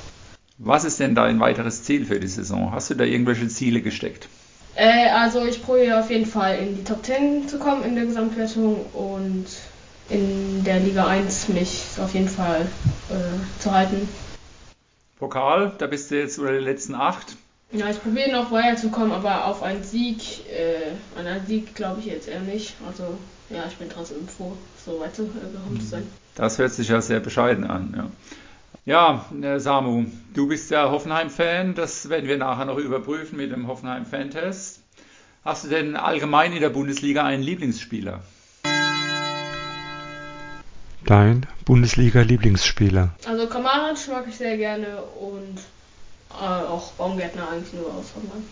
Was 0.58 0.84
ist 0.84 1.00
denn 1.00 1.14
dein 1.14 1.40
weiteres 1.40 1.84
Ziel 1.84 2.04
für 2.04 2.20
die 2.20 2.26
Saison? 2.26 2.72
Hast 2.72 2.90
du 2.90 2.94
da 2.94 3.04
irgendwelche 3.04 3.48
Ziele 3.48 3.80
gesteckt? 3.80 4.28
Äh, 4.74 5.08
also 5.10 5.44
ich 5.44 5.62
probiere 5.62 6.00
auf 6.00 6.10
jeden 6.10 6.26
Fall 6.26 6.58
in 6.58 6.76
die 6.76 6.84
Top 6.84 7.04
10 7.04 7.48
zu 7.48 7.58
kommen 7.58 7.84
in 7.84 7.94
der 7.94 8.06
Gesamtwertung 8.06 8.84
und 8.92 9.46
in 10.10 10.64
der 10.64 10.80
Liga 10.80 11.06
1 11.06 11.48
mich 11.48 11.82
auf 12.00 12.14
jeden 12.14 12.28
Fall 12.28 12.66
äh, 13.10 13.60
zu 13.62 13.72
halten. 13.72 14.08
Pokal, 15.18 15.72
da 15.78 15.86
bist 15.86 16.10
du 16.10 16.18
jetzt 16.18 16.38
unter 16.38 16.52
den 16.52 16.64
letzten 16.64 16.94
acht. 16.94 17.36
Ja, 17.70 17.90
ich 17.90 18.02
probiere 18.02 18.32
noch 18.32 18.50
weiterzukommen, 18.50 19.12
aber 19.12 19.46
auf 19.46 19.62
einen 19.62 19.82
Sieg, 19.82 20.46
äh, 20.48 21.18
an 21.18 21.26
einen 21.26 21.46
Sieg 21.46 21.74
glaube 21.74 22.00
ich 22.00 22.06
jetzt 22.06 22.28
eher 22.28 22.40
nicht. 22.40 22.74
Also 22.86 23.18
ja, 23.50 23.64
ich 23.68 23.76
bin 23.76 23.90
trotzdem 23.90 24.26
froh, 24.26 24.56
so 24.84 25.00
weit 25.00 25.14
gekommen 25.14 25.80
zu 25.80 25.86
sein. 25.86 26.06
Das 26.34 26.58
hört 26.58 26.72
sich 26.72 26.88
ja 26.88 27.00
sehr 27.00 27.20
bescheiden 27.20 27.64
an, 27.64 27.94
ja. 27.96 28.10
Ja, 28.84 29.26
äh, 29.42 29.58
Samu, 29.60 30.06
du 30.32 30.48
bist 30.48 30.70
ja 30.70 30.90
Hoffenheim-Fan, 30.90 31.74
das 31.74 32.08
werden 32.08 32.26
wir 32.26 32.38
nachher 32.38 32.64
noch 32.64 32.78
überprüfen 32.78 33.36
mit 33.36 33.52
dem 33.52 33.66
Hoffenheim-Fan-Test. 33.66 34.80
Hast 35.44 35.64
du 35.64 35.68
denn 35.68 35.94
allgemein 35.96 36.54
in 36.54 36.60
der 36.60 36.70
Bundesliga 36.70 37.24
einen 37.24 37.42
Lieblingsspieler? 37.42 38.22
Dein 41.08 41.46
Bundesliga-Lieblingsspieler? 41.64 43.08
Also 43.26 43.46
Kamaric 43.46 43.96
mag 44.08 44.26
ich 44.28 44.36
sehr 44.36 44.58
gerne 44.58 44.98
und 45.18 45.58
äh, 46.38 46.44
auch 46.44 46.92
Baumgärtner 46.92 47.48
eigentlich 47.50 47.72
nur 47.72 47.86
aus 47.86 48.12
Hoffenheim. 48.14 48.44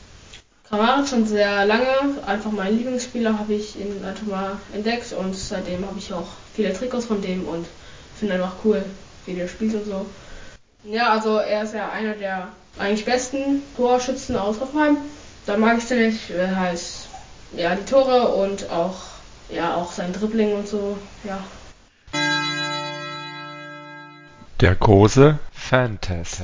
Kramaric 0.66 1.06
schon 1.06 1.26
sehr 1.26 1.66
lange, 1.66 1.86
einfach 2.26 2.50
mein 2.50 2.78
Lieblingsspieler, 2.78 3.38
habe 3.38 3.52
ich 3.52 3.78
ihn 3.78 4.02
einfach 4.02 4.56
entdeckt 4.72 5.12
und 5.12 5.36
seitdem 5.36 5.86
habe 5.86 5.98
ich 5.98 6.10
auch 6.14 6.28
viele 6.54 6.72
Trikots 6.72 7.04
von 7.04 7.20
dem 7.20 7.46
und 7.46 7.66
finde 8.18 8.36
einfach 8.36 8.54
cool, 8.64 8.82
wie 9.26 9.34
der 9.34 9.48
spielt 9.48 9.74
und 9.74 9.84
so. 9.84 10.06
Ja, 10.84 11.10
also 11.10 11.36
er 11.36 11.62
ist 11.62 11.74
ja 11.74 11.90
einer 11.90 12.14
der 12.14 12.48
eigentlich 12.78 13.04
besten 13.04 13.64
Torschützen 13.76 14.34
aus 14.34 14.60
Hoffenheim. 14.60 14.96
Da 15.44 15.58
mag 15.58 15.76
ich 15.76 15.90
nicht, 15.90 16.30
er 16.30 16.58
heißt 16.58 17.08
ja 17.54 17.74
die 17.74 17.84
Tore 17.84 18.28
und 18.28 18.70
auch 18.70 18.96
ja 19.50 19.74
auch 19.74 19.92
sein 19.92 20.14
Dribbling 20.14 20.54
und 20.54 20.66
so, 20.66 20.96
ja. 21.22 21.38
Der 24.60 24.74
große 24.74 25.38
Fantest. 25.52 26.40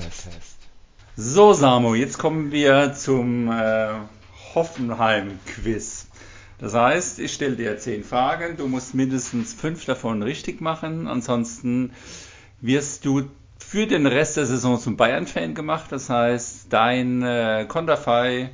So, 1.17 1.55
Samu, 1.55 1.95
jetzt 1.95 2.19
kommen 2.19 2.53
wir 2.53 2.93
zum 2.93 3.51
äh, 3.51 3.89
Hoffenheim-Quiz. 4.55 6.09
Das 6.59 6.75
heißt, 6.75 7.21
ich 7.21 7.33
stelle 7.33 7.57
dir 7.57 7.79
zehn 7.79 8.05
Fragen, 8.05 8.59
du 8.59 8.69
musst 8.69 8.95
mindestens 8.95 9.55
fünf 9.55 9.87
davon 9.87 10.23
richtig 10.23 10.61
machen, 10.61 11.09
ansonsten 11.09 11.95
wirst 12.61 13.07
du 13.07 13.31
für 13.59 13.87
den 13.87 14.07
Rest 14.07 14.37
der 14.37 14.45
Saison 14.45 14.79
zum 14.79 14.99
Bayern-Fan 14.99 15.55
gemacht. 15.55 15.91
Das 15.91 16.11
heißt, 16.11 16.67
dein 16.69 17.23
äh, 17.23 17.65
Konterfei 17.67 18.51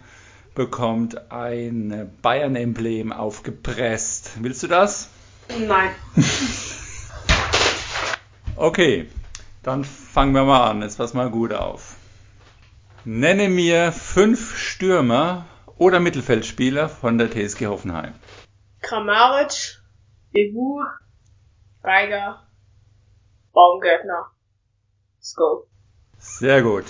bekommt 0.55 1.33
ein 1.33 2.13
Bayern-Emblem 2.23 3.11
aufgepresst. 3.11 4.31
Willst 4.41 4.63
du 4.63 4.69
das? 4.69 5.09
Nein. 5.67 5.91
okay, 8.55 9.09
dann 9.63 9.85
fangen 9.85 10.35
wir 10.35 10.45
mal 10.45 10.71
an. 10.71 10.83
Jetzt 10.83 10.99
pass 10.99 11.15
mal 11.15 11.31
gut 11.31 11.53
auf. 11.53 11.97
Nenne 13.05 13.49
mir 13.49 13.93
fünf 13.93 14.57
Stürmer 14.57 15.47
oder 15.77 16.01
Mittelfeldspieler 16.01 16.89
von 16.89 17.19
der 17.19 17.31
TSG 17.31 17.67
Hoffenheim. 17.67 18.15
Kramaric, 18.81 19.81
Bebu, 20.33 20.83
Geiger, 21.83 22.47
Baumgärtner. 23.53 24.31
Let's 25.17 25.35
go. 25.35 25.67
Sehr 26.19 26.63
gut. 26.63 26.85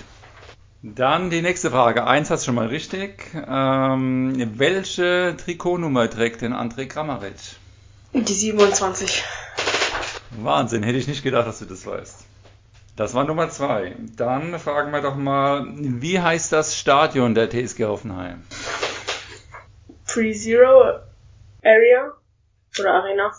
Dann 0.83 1.31
die 1.31 1.43
nächste 1.43 1.71
Frage. 1.71 2.07
Eins 2.07 2.31
hast 2.31 2.43
du 2.43 2.47
schon 2.47 2.55
mal 2.55 2.69
richtig. 2.69 3.25
Ähm, 3.35 4.59
welche 4.59 5.37
Trikotnummer 5.37 6.09
trägt 6.09 6.43
denn 6.43 6.55
André 6.55 6.87
Kramaric? 6.87 7.57
Die 8.13 8.33
27. 8.33 9.25
Wahnsinn, 10.31 10.83
hätte 10.83 10.99
ich 10.99 11.09
nicht 11.09 11.23
gedacht, 11.23 11.49
dass 11.49 11.59
du 11.59 11.65
das 11.65 11.85
weißt. 11.85 12.28
Das 12.99 13.15
war 13.15 13.23
Nummer 13.23 13.49
zwei. 13.49 13.95
Dann 14.17 14.59
fragen 14.59 14.91
wir 14.91 15.01
doch 15.01 15.15
mal, 15.15 15.65
wie 15.77 16.21
heißt 16.21 16.51
das 16.51 16.77
Stadion 16.77 17.33
der 17.33 17.49
TSG 17.49 17.85
Hoffenheim? 17.85 18.43
Pre-Zero 20.05 20.99
Area 21.63 22.13
oder 22.77 22.95
Arena? 22.95 23.31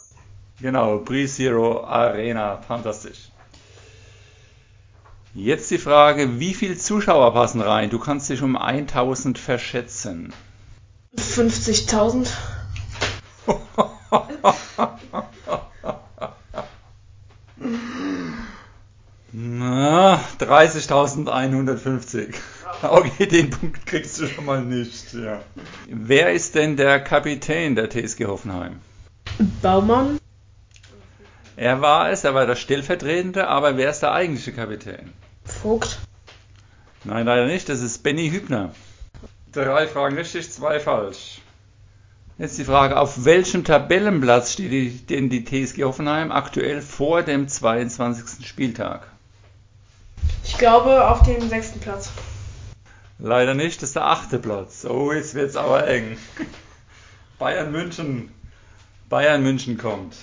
Genau, 0.62 1.00
Pre-Zero 1.00 1.84
Arena. 1.84 2.62
Fantastisch. 2.66 3.32
Jetzt 5.34 5.70
die 5.72 5.78
Frage, 5.78 6.40
wie 6.40 6.54
viele 6.54 6.78
Zuschauer 6.78 7.34
passen 7.34 7.60
rein? 7.60 7.90
Du 7.90 8.00
kannst 8.00 8.30
dich 8.30 8.42
um 8.42 8.56
1000 8.56 9.38
verschätzen. 9.38 10.34
50.000. 11.18 12.30
30.150. 20.50 22.34
Okay, 22.82 23.26
den 23.26 23.50
Punkt 23.50 23.86
kriegst 23.86 24.22
du 24.22 24.28
schon 24.28 24.46
mal 24.46 24.62
nicht. 24.62 25.14
Ja. 25.14 25.42
Wer 25.90 26.32
ist 26.32 26.56
denn 26.56 26.78
der 26.78 27.02
Kapitän 27.02 27.76
der 27.76 27.90
TSG 27.90 28.26
Hoffenheim? 28.26 28.80
Baumann. 29.62 30.18
Er 31.58 31.82
war 31.82 32.10
es, 32.10 32.24
er 32.24 32.36
war 32.36 32.46
der 32.46 32.56
Stellvertretende, 32.56 33.50
aber 33.50 33.76
wer 33.76 33.90
ist 33.90 34.00
der 34.00 34.14
eigentliche 34.14 34.54
Kapitän? 34.54 35.12
Vogt. 35.44 36.00
Nein, 37.04 37.26
leider 37.26 37.48
nicht, 37.48 37.68
das 37.68 37.82
ist 37.82 38.02
Benny 38.02 38.30
Hübner. 38.30 38.74
Drei 39.52 39.88
Fragen 39.88 40.16
richtig, 40.16 40.50
zwei 40.50 40.80
falsch. 40.80 41.42
Jetzt 42.38 42.58
die 42.58 42.64
Frage, 42.64 42.98
auf 42.98 43.26
welchem 43.26 43.66
Tabellenplatz 43.66 44.54
steht 44.54 44.72
die, 44.72 44.92
denn 44.92 45.30
die 45.30 45.44
TSG 45.44 45.84
Hoffenheim 45.84 46.32
aktuell 46.32 46.82
vor 46.82 47.24
dem 47.24 47.50
22. 47.50 48.48
Spieltag? 48.48 49.08
Ich 50.60 50.66
glaube 50.66 51.08
auf 51.08 51.24
dem 51.24 51.48
sechsten 51.48 51.80
Platz. 51.80 52.12
Leider 53.18 53.54
nicht, 53.54 53.82
das 53.82 53.92
ist 53.92 53.96
der 53.96 54.08
achte 54.08 54.40
Platz. 54.40 54.84
Oh, 54.84 55.14
jetzt 55.14 55.34
wird's 55.34 55.56
aber 55.56 55.88
eng. 55.88 56.18
Bayern 57.40 57.72
München. 57.72 58.30
Bayern 59.08 59.42
München 59.42 59.78
kommt. 59.78 60.18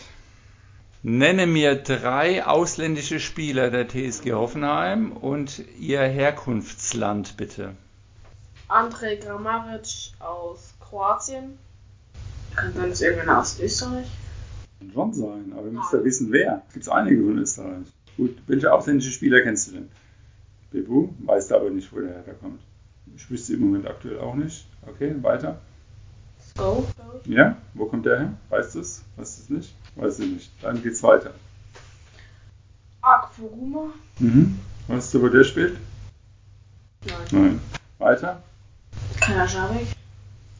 Nenne 1.02 1.46
mir 1.46 1.74
drei 1.76 2.44
ausländische 2.44 3.18
Spieler 3.18 3.70
der 3.70 3.88
TSG 3.88 4.32
Hoffenheim 4.32 5.12
und 5.12 5.62
ihr 5.78 6.02
Herkunftsland 6.02 7.38
bitte. 7.38 7.74
André 8.68 9.16
Gramaric 9.16 10.12
aus 10.18 10.74
Kroatien. 10.80 11.58
Kann 12.54 12.74
sein, 12.74 12.90
dass 12.90 13.00
irgendeiner 13.00 13.40
aus 13.40 13.58
Österreich? 13.58 14.08
Kann 14.80 14.92
schon 14.92 15.14
sein, 15.14 15.52
aber 15.54 15.64
wir 15.64 15.72
müssen 15.72 15.96
ja 15.96 16.04
wissen, 16.04 16.30
wer. 16.30 16.62
Es 16.68 16.74
gibt 16.74 16.88
einige 16.90 17.24
von 17.24 17.38
Österreich. 17.38 17.86
Gut, 18.18 18.36
welche 18.46 18.70
ausländische 18.70 19.12
Spieler 19.12 19.40
kennst 19.40 19.68
du 19.68 19.72
denn? 19.72 19.88
Bebu, 20.70 21.08
weißt 21.24 21.52
aber 21.52 21.70
nicht, 21.70 21.92
wo 21.92 22.00
der 22.00 22.22
herkommt. 22.24 22.60
Ich 23.14 23.30
wüsste 23.30 23.54
im 23.54 23.60
Moment 23.60 23.86
aktuell 23.86 24.18
auch 24.20 24.34
nicht. 24.34 24.66
Okay, 24.86 25.14
weiter. 25.22 25.58
Go. 26.56 26.86
Ja? 27.24 27.56
Wo 27.74 27.86
kommt 27.86 28.06
der 28.06 28.18
her? 28.18 28.32
Weißt 28.50 28.74
du 28.74 28.80
es? 28.80 29.02
Weißt 29.16 29.38
du 29.38 29.42
es 29.42 29.50
nicht? 29.50 29.74
Weiß 29.94 30.18
ich 30.20 30.30
nicht. 30.32 30.50
Dann 30.62 30.82
geht's 30.82 31.02
weiter. 31.02 31.32
Aquaruma. 33.02 33.90
Mhm. 34.18 34.58
Weißt 34.88 35.14
du, 35.14 35.22
wo 35.22 35.28
der 35.28 35.44
spielt? 35.44 35.78
Nein. 37.06 37.16
Nein. 37.30 37.60
Weiter? 37.98 38.42
Kalajabek. 39.20 39.86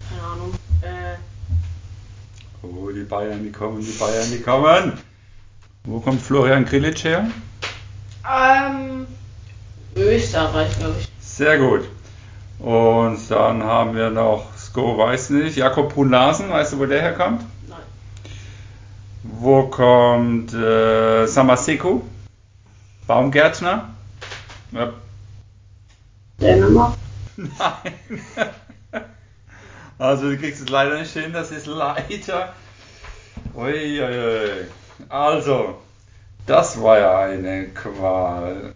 Keine 0.08 0.22
Ahnung. 0.22 0.52
Äh, 0.82 1.16
Oh, 2.62 2.90
die 2.90 3.04
Bayern, 3.04 3.44
die 3.44 3.52
kommen, 3.52 3.80
die 3.80 3.92
Bayern, 3.92 4.26
die 4.32 4.40
kommen. 4.40 4.92
Wo 5.84 6.00
kommt 6.00 6.20
Florian 6.20 6.64
Grillitsch 6.64 7.04
her? 7.04 7.30
ähm, 8.28 9.06
Österreich, 9.96 10.78
glaube 10.78 10.96
ich. 11.00 11.08
Sehr 11.20 11.58
gut. 11.58 11.88
Und 12.58 13.30
dann 13.30 13.62
haben 13.64 13.94
wir 13.94 14.10
noch, 14.10 14.56
Sko 14.56 14.96
weiß 14.96 15.30
nicht, 15.30 15.56
Jakob 15.56 15.94
Brun-Larsen, 15.94 16.50
weißt 16.50 16.74
du, 16.74 16.78
wo 16.78 16.86
der 16.86 17.02
herkommt? 17.02 17.42
Nein. 17.68 17.78
Wo 19.22 19.64
kommt 19.64 20.54
äh, 20.54 21.26
Samaseko? 21.26 22.02
Baumgärtner? 23.06 23.90
Ja. 24.72 24.92
Dänemark. 26.40 26.94
Nein. 27.36 28.20
Also 29.98 30.28
du 30.28 30.36
kriegst 30.36 30.60
es 30.60 30.68
leider 30.68 30.98
nicht 30.98 31.12
hin, 31.12 31.32
das 31.32 31.50
ist 31.50 31.66
leider. 31.66 32.52
Uiuiui. 33.54 34.66
Also, 35.08 35.78
das 36.44 36.80
war 36.82 36.98
ja 36.98 37.18
eine 37.20 37.68
Qual. 37.68 38.74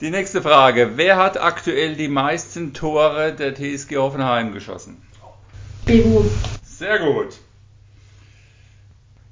Die 0.00 0.08
nächste 0.08 0.40
Frage. 0.40 0.92
Wer 0.96 1.18
hat 1.18 1.38
aktuell 1.38 1.94
die 1.94 2.08
meisten 2.08 2.72
Tore 2.72 3.34
der 3.34 3.54
TSG 3.54 3.98
Hoffenheim 3.98 4.54
geschossen? 4.54 4.96
Bebu. 5.84 6.22
Sehr 6.64 7.00
gut. 7.00 7.36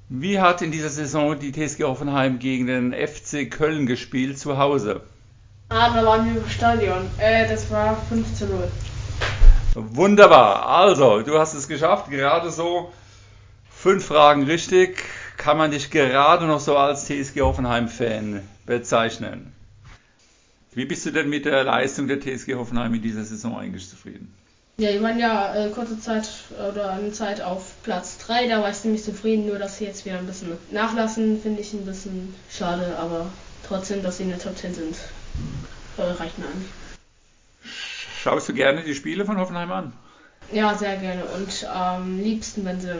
Wie 0.09 0.39
hat 0.39 0.61
in 0.61 0.71
dieser 0.71 0.89
Saison 0.89 1.39
die 1.39 1.51
TSG 1.51 1.85
Hoffenheim 1.85 2.37
gegen 2.37 2.67
den 2.67 2.93
FC 2.93 3.49
Köln 3.49 3.87
gespielt 3.87 4.37
zu 4.37 4.59
Hause? 4.59 5.01
Ah, 5.69 5.89
da 5.91 6.05
waren 6.05 6.31
wir 6.31 6.39
im 6.39 6.47
Stadion. 6.47 7.09
Äh, 7.17 7.47
das 7.47 7.71
war 7.71 7.99
5 8.07 8.35
zu 8.35 8.45
0. 8.45 8.71
Wunderbar. 9.73 10.67
Also, 10.67 11.23
du 11.23 11.39
hast 11.39 11.55
es 11.55 11.67
geschafft. 11.67 12.11
Gerade 12.11 12.51
so 12.51 12.93
fünf 13.71 14.05
Fragen 14.05 14.43
richtig. 14.43 15.03
Kann 15.37 15.57
man 15.57 15.71
dich 15.71 15.89
gerade 15.89 16.45
noch 16.45 16.59
so 16.59 16.77
als 16.77 17.05
TSG 17.05 17.41
Hoffenheim-Fan 17.41 18.47
bezeichnen? 18.67 19.51
Wie 20.73 20.85
bist 20.85 21.05
du 21.05 21.11
denn 21.11 21.29
mit 21.29 21.45
der 21.45 21.63
Leistung 21.63 22.07
der 22.07 22.19
TSG 22.19 22.55
Hoffenheim 22.55 22.93
in 22.93 23.01
dieser 23.01 23.23
Saison 23.23 23.57
eigentlich 23.57 23.89
zufrieden? 23.89 24.33
Ja, 24.77 24.91
die 24.93 25.01
waren 25.01 25.19
ja 25.19 25.55
äh, 25.55 25.69
kurze 25.71 25.99
Zeit 25.99 26.29
oder 26.71 26.91
eine 26.91 27.11
Zeit 27.11 27.41
auf 27.41 27.73
Platz 27.83 28.17
3, 28.19 28.47
da 28.47 28.61
war 28.61 28.69
ich 28.69 28.77
ziemlich 28.77 29.03
zufrieden, 29.03 29.47
nur 29.47 29.59
dass 29.59 29.77
sie 29.77 29.85
jetzt 29.85 30.05
wieder 30.05 30.19
ein 30.19 30.25
bisschen 30.25 30.57
nachlassen, 30.71 31.41
finde 31.41 31.59
ich 31.59 31.73
ein 31.73 31.85
bisschen 31.85 32.33
schade, 32.49 32.95
aber 32.97 33.25
trotzdem, 33.67 34.01
dass 34.03 34.17
sie 34.17 34.23
in 34.23 34.29
der 34.29 34.39
Top 34.39 34.57
10 34.57 34.75
sind, 34.75 34.95
äh, 35.97 36.03
reicht 36.03 36.37
mir 36.39 36.45
eigentlich. 36.45 36.71
Schaust 38.23 38.47
du 38.47 38.53
gerne 38.53 38.83
die 38.83 38.95
Spiele 38.95 39.25
von 39.25 39.37
Hoffenheim 39.37 39.71
an? 39.71 39.93
Ja, 40.53 40.73
sehr 40.77 40.95
gerne 40.95 41.25
und 41.25 41.65
am 41.65 42.19
liebsten, 42.21 42.63
wenn 42.63 42.79
sie 42.79 42.95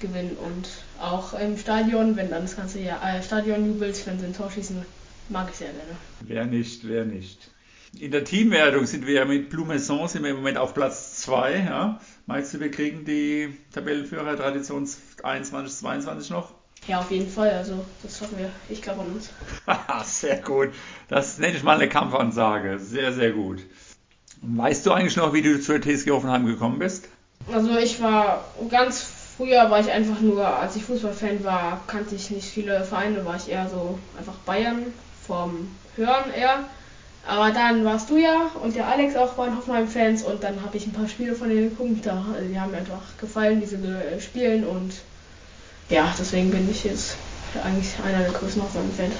gewinnen 0.00 0.36
und 0.36 0.68
auch 1.00 1.32
im 1.32 1.56
Stadion, 1.56 2.16
wenn 2.16 2.28
dann 2.28 2.42
das 2.42 2.56
ganze 2.56 2.80
Jahr, 2.80 3.02
äh, 3.02 3.22
Stadion 3.22 3.66
jubelt, 3.66 4.06
wenn 4.06 4.18
sie 4.18 4.26
ein 4.26 4.34
Tor 4.34 4.50
schießen, 4.50 4.84
mag 5.28 5.48
ich 5.50 5.56
sehr 5.56 5.72
gerne. 5.72 5.96
Wer 6.20 6.46
nicht, 6.46 6.86
wer 6.88 7.04
nicht. 7.04 7.50
In 7.98 8.10
der 8.10 8.24
Teamwertung 8.24 8.86
sind 8.86 9.06
wir 9.06 9.14
ja 9.14 9.24
mit 9.26 9.50
Blumenson 9.50 10.08
sind 10.08 10.22
wir 10.22 10.30
im 10.30 10.36
Moment 10.36 10.56
auf 10.56 10.72
Platz 10.72 11.20
2. 11.22 11.56
Ja? 11.58 12.00
Meinst 12.26 12.54
du, 12.54 12.60
wir 12.60 12.70
kriegen 12.70 13.04
die 13.04 13.56
Tabellenführer 13.74 14.36
Tradition 14.36 14.88
21, 15.22 15.78
22 15.78 16.30
noch? 16.30 16.54
Ja, 16.88 17.00
auf 17.00 17.10
jeden 17.10 17.30
Fall, 17.30 17.50
also 17.50 17.84
das 18.02 18.20
hoffen 18.20 18.38
wir. 18.38 18.50
Ich 18.68 18.82
glaube 18.82 19.02
an 19.02 19.08
uns. 19.08 19.30
Sehr 20.04 20.40
gut. 20.40 20.70
Das 21.08 21.38
nenne 21.38 21.56
ich 21.56 21.62
mal 21.62 21.76
eine 21.76 21.88
Kampfansage. 21.88 22.78
Sehr, 22.78 23.12
sehr 23.12 23.32
gut. 23.32 23.60
Weißt 24.40 24.84
du 24.86 24.92
eigentlich 24.92 25.16
noch, 25.16 25.32
wie 25.32 25.42
du 25.42 25.60
zur 25.60 25.80
TSG 25.80 26.10
Hoffenheim 26.10 26.46
gekommen 26.46 26.80
bist? 26.80 27.08
Also 27.52 27.76
ich 27.76 28.00
war 28.00 28.44
ganz 28.70 29.06
früher 29.36 29.70
war 29.70 29.80
ich 29.80 29.90
einfach 29.90 30.20
nur, 30.20 30.46
als 30.46 30.76
ich 30.76 30.84
Fußballfan 30.84 31.44
war, 31.44 31.80
kannte 31.86 32.14
ich 32.14 32.30
nicht 32.30 32.48
viele 32.48 32.84
Vereine, 32.84 33.24
war 33.24 33.36
ich 33.36 33.48
eher 33.48 33.68
so 33.68 33.98
einfach 34.18 34.34
Bayern 34.46 34.92
vom 35.32 35.68
Hören 35.96 36.32
eher. 36.36 36.64
Aber 37.26 37.52
dann 37.52 37.84
warst 37.84 38.10
du 38.10 38.16
ja 38.16 38.50
und 38.62 38.74
der 38.74 38.88
Alex 38.88 39.14
auch 39.16 39.38
waren 39.38 39.56
Hoffenheim-Fans 39.56 40.24
und 40.24 40.42
dann 40.42 40.60
habe 40.62 40.76
ich 40.76 40.86
ein 40.86 40.92
paar 40.92 41.08
Spiele 41.08 41.34
von 41.34 41.48
denen 41.48 41.70
geguckt. 41.70 42.04
Da, 42.04 42.24
also 42.34 42.48
die 42.48 42.58
haben 42.58 42.72
mir 42.72 42.78
einfach 42.78 43.16
gefallen, 43.18 43.60
diese 43.60 43.76
äh, 43.76 44.20
Spielen 44.20 44.64
und 44.66 44.92
ja, 45.88 46.12
deswegen 46.18 46.50
bin 46.50 46.68
ich 46.70 46.84
jetzt 46.84 47.16
eigentlich 47.62 47.92
einer 48.04 48.24
der 48.24 48.32
größten 48.32 48.62
Hoffenheim-Fans. 48.62 49.14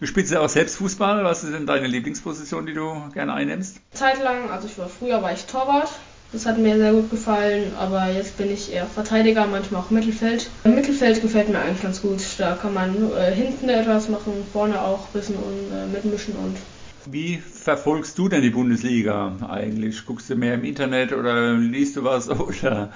Du 0.00 0.06
spielst 0.06 0.32
ja 0.32 0.40
auch 0.40 0.48
selbst 0.48 0.76
Fußball. 0.76 1.24
Was 1.24 1.44
ist 1.44 1.52
denn 1.52 1.66
deine 1.66 1.86
Lieblingsposition, 1.86 2.66
die 2.66 2.74
du 2.74 3.10
gerne 3.14 3.32
einnimmst? 3.34 3.78
Zeitlang, 3.92 4.50
also 4.50 4.66
ich 4.66 4.78
war 4.78 4.88
früher 4.88 5.22
war 5.22 5.32
ich 5.32 5.44
Torwart. 5.46 5.90
Das 6.30 6.46
hat 6.46 6.56
mir 6.56 6.78
sehr 6.78 6.94
gut 6.94 7.10
gefallen, 7.10 7.74
aber 7.74 8.10
jetzt 8.10 8.38
bin 8.38 8.50
ich 8.50 8.72
eher 8.72 8.86
Verteidiger, 8.86 9.46
manchmal 9.46 9.82
auch 9.82 9.90
Mittelfeld. 9.90 10.50
Im 10.64 10.74
Mittelfeld 10.74 11.20
gefällt 11.20 11.50
mir 11.50 11.58
eigentlich 11.58 11.82
ganz 11.82 12.00
gut. 12.00 12.22
Da 12.38 12.54
kann 12.56 12.72
man 12.72 13.12
äh, 13.12 13.34
hinten 13.34 13.68
etwas 13.68 14.08
machen, 14.08 14.46
vorne 14.46 14.80
auch 14.80 15.08
ein 15.08 15.12
bisschen 15.12 15.36
und, 15.36 15.70
äh, 15.70 15.86
mitmischen 15.86 16.34
und 16.36 16.60
Wie 17.04 17.38
verfolgst 17.38 18.18
du 18.18 18.28
denn 18.28 18.42
die 18.42 18.50
Bundesliga 18.50 19.36
eigentlich? 19.48 20.04
Guckst 20.06 20.30
du 20.30 20.36
mehr 20.36 20.54
im 20.54 20.64
Internet 20.64 21.12
oder 21.12 21.54
liest 21.54 21.96
du 21.96 22.04
was 22.04 22.28
oder 22.30 22.92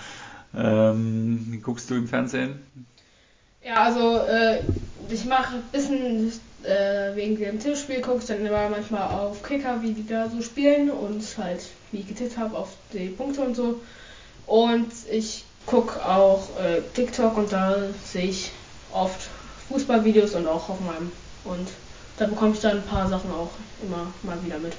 ähm, 0.55 1.61
guckst 1.62 1.90
du 1.90 1.95
im 1.95 2.07
Fernsehen? 2.09 2.61
Ja, 3.64 3.85
also 3.85 4.18
äh, 4.27 4.64
ich 5.09 5.25
mache 5.25 5.57
ein 5.57 5.71
bisschen 5.71 6.33
äh, 6.62 7.14
wegen 7.14 7.37
dem 7.37 7.59
Tippspiel, 7.61 8.01
gucke 8.01 8.25
dann 8.27 8.45
immer 8.45 8.68
manchmal 8.68 9.09
auf 9.09 9.42
Kicker, 9.42 9.83
wie 9.83 9.95
die 9.95 10.07
da 10.07 10.29
so 10.29 10.42
spielen 10.42 10.90
und 10.90 11.23
halt, 11.38 11.77
getippt 12.00 12.38
habe, 12.38 12.57
auf 12.57 12.70
die 12.94 13.09
Punkte 13.09 13.42
und 13.42 13.55
so. 13.55 13.81
Und 14.46 14.90
ich 15.11 15.44
gucke 15.66 16.05
auch 16.05 16.48
äh, 16.59 16.81
TikTok 16.94 17.37
und 17.37 17.52
da 17.52 17.76
sehe 18.05 18.26
ich 18.26 18.50
oft 18.92 19.28
Fußballvideos 19.68 20.35
und 20.35 20.46
auch 20.46 20.68
Hoffenheim. 20.68 21.12
Und 21.44 21.68
da 22.18 22.26
bekomme 22.26 22.52
ich 22.55 22.61
dann 22.61 22.78
ein 22.78 22.87
paar 22.87 23.09
Sachen 23.09 23.31
auch 23.31 23.50
immer 23.83 24.12
mal 24.22 24.42
wieder 24.44 24.59
mit. 24.59 24.72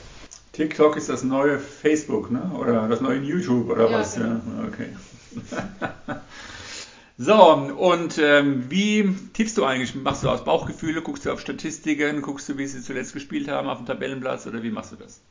TikTok 0.52 0.98
ist 0.98 1.10
das 1.10 1.24
neue 1.24 1.60
Facebook, 1.60 2.30
ne? 2.32 2.52
Oder 2.60 2.88
das 2.88 3.02
neue 3.02 3.20
YouTube 3.20 3.70
oder 3.70 3.90
Ja, 3.90 4.00
was? 4.00 4.16
genau. 4.16 4.28
Ja, 4.30 4.68
okay. 4.68 4.90
so, 7.18 7.54
und 7.54 8.18
ähm, 8.20 8.66
wie 8.70 9.16
tippst 9.34 9.58
du 9.58 9.66
eigentlich? 9.66 9.96
Machst 9.96 10.24
du 10.24 10.30
aus 10.30 10.44
Bauchgefühle, 10.44 11.02
guckst 11.02 11.26
du 11.26 11.32
auf 11.32 11.40
Statistiken, 11.40 12.22
guckst 12.22 12.50
du, 12.50 12.58
wie 12.58 12.68
sie 12.68 12.82
zuletzt 12.82 13.14
gespielt 13.14 13.48
haben 13.48 13.68
auf 13.68 13.78
dem 13.78 13.88
Tabellenplatz 13.88 14.46
oder 14.46 14.62
wie 14.62 14.70
machst 14.70 14.92
du 14.92 14.96
das? 14.98 15.22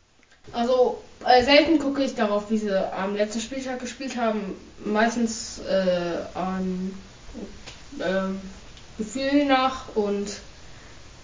Also 0.50 1.02
äh, 1.24 1.44
selten 1.44 1.78
gucke 1.78 2.02
ich 2.02 2.14
darauf, 2.14 2.50
wie 2.50 2.58
sie 2.58 2.92
am 2.92 3.14
letzten 3.14 3.40
Spieltag 3.40 3.80
gespielt 3.80 4.16
haben. 4.16 4.54
Meistens 4.84 5.60
äh, 5.60 6.18
an 6.34 6.92
ähm, 8.04 8.40
Gefühl 8.98 9.46
nach 9.46 9.94
und 9.94 10.28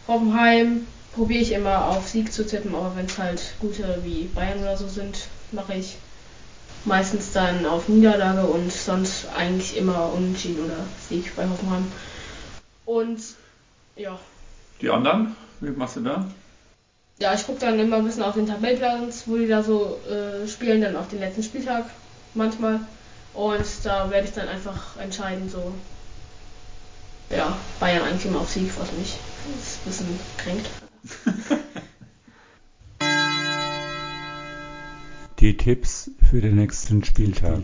Hoffenheim 0.06 0.86
probiere 1.14 1.42
ich 1.42 1.52
immer 1.52 1.86
auf 1.86 2.08
Sieg 2.08 2.32
zu 2.32 2.46
tippen, 2.46 2.74
aber 2.74 2.94
wenn 2.96 3.06
es 3.06 3.18
halt 3.18 3.42
gute 3.60 3.98
wie 4.04 4.24
Bayern 4.26 4.60
oder 4.60 4.76
so 4.76 4.86
sind, 4.86 5.26
mache 5.52 5.74
ich 5.74 5.96
meistens 6.84 7.32
dann 7.32 7.66
auf 7.66 7.88
Niederlage 7.88 8.46
und 8.46 8.72
sonst 8.72 9.26
eigentlich 9.36 9.76
immer 9.76 10.12
Unentschieden 10.12 10.64
oder 10.64 10.86
Sieg 11.08 11.34
bei 11.34 11.48
Hoffenheim. 11.48 11.90
Und 12.86 13.20
ja, 13.96 14.18
Die 14.80 14.90
anderen? 14.90 15.36
Wie 15.60 15.70
machst 15.70 15.96
du 15.96 16.00
da? 16.00 16.26
Ja, 17.18 17.34
ich 17.34 17.46
gucke 17.46 17.58
dann 17.60 17.78
immer 17.78 17.96
ein 17.96 18.04
bisschen 18.04 18.22
auf 18.22 18.34
den 18.34 18.46
Tabellenplatz, 18.46 19.24
wo 19.26 19.36
die 19.36 19.48
da 19.48 19.62
so 19.62 19.98
äh, 20.08 20.46
spielen, 20.46 20.80
dann 20.80 20.96
auf 20.96 21.08
den 21.08 21.20
letzten 21.20 21.42
Spieltag 21.42 21.84
manchmal. 22.34 22.80
Und 23.34 23.64
da 23.84 24.10
werde 24.10 24.26
ich 24.26 24.34
dann 24.34 24.48
einfach 24.48 24.96
entscheiden, 24.98 25.48
so. 25.48 25.72
Ja, 27.30 27.56
Bayern 27.78 28.04
eigentlich 28.04 28.26
immer 28.26 28.40
auf 28.40 28.50
Sieg, 28.50 28.70
was 28.78 28.90
mich 28.92 29.16
ein 29.46 29.84
bisschen 29.84 30.20
kränkt. 30.38 30.68
Die 35.48 35.56
Tipps 35.56 36.10
für 36.28 36.42
den 36.42 36.56
nächsten 36.56 37.02
Spieltag. 37.02 37.62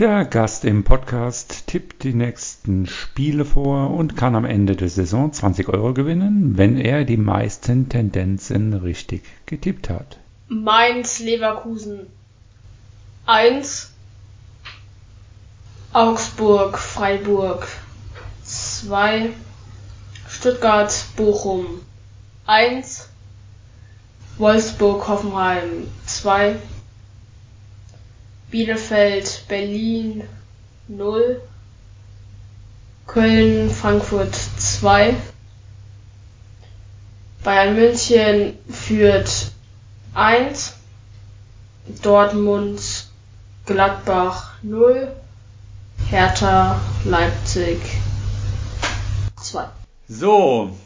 Der 0.00 0.24
Gast 0.24 0.64
im 0.64 0.82
Podcast 0.82 1.68
tippt 1.68 2.02
die 2.02 2.12
nächsten 2.12 2.88
Spiele 2.88 3.44
vor 3.44 3.90
und 3.90 4.16
kann 4.16 4.34
am 4.34 4.44
Ende 4.44 4.74
der 4.74 4.88
Saison 4.88 5.32
20 5.32 5.68
Euro 5.68 5.94
gewinnen, 5.94 6.58
wenn 6.58 6.76
er 6.76 7.04
die 7.04 7.16
meisten 7.16 7.88
Tendenzen 7.88 8.72
richtig 8.72 9.22
getippt 9.46 9.90
hat. 9.90 10.18
Mainz, 10.48 11.20
Leverkusen 11.20 12.08
1. 13.26 13.92
Augsburg, 15.92 16.78
Freiburg 16.78 17.68
2. 18.42 19.30
Stuttgart, 20.28 20.92
Bochum 21.14 21.66
1. 22.46 23.08
Wolfsburg, 24.36 25.06
Hoffenheim 25.06 25.86
2. 26.06 26.56
Bielefeld, 28.50 29.44
Berlin 29.48 30.24
0. 30.88 31.40
Köln, 33.06 33.70
Frankfurt 33.70 34.34
2. 34.34 35.14
Bayern 37.44 37.74
München 37.74 38.58
führt 38.68 39.52
1. 40.14 40.74
Dortmund, 42.02 42.80
Gladbach 43.66 44.54
0. 44.62 45.08
Hertha, 46.08 46.80
Leipzig 47.04 47.78
2. 49.40 49.64
So, 50.08 50.76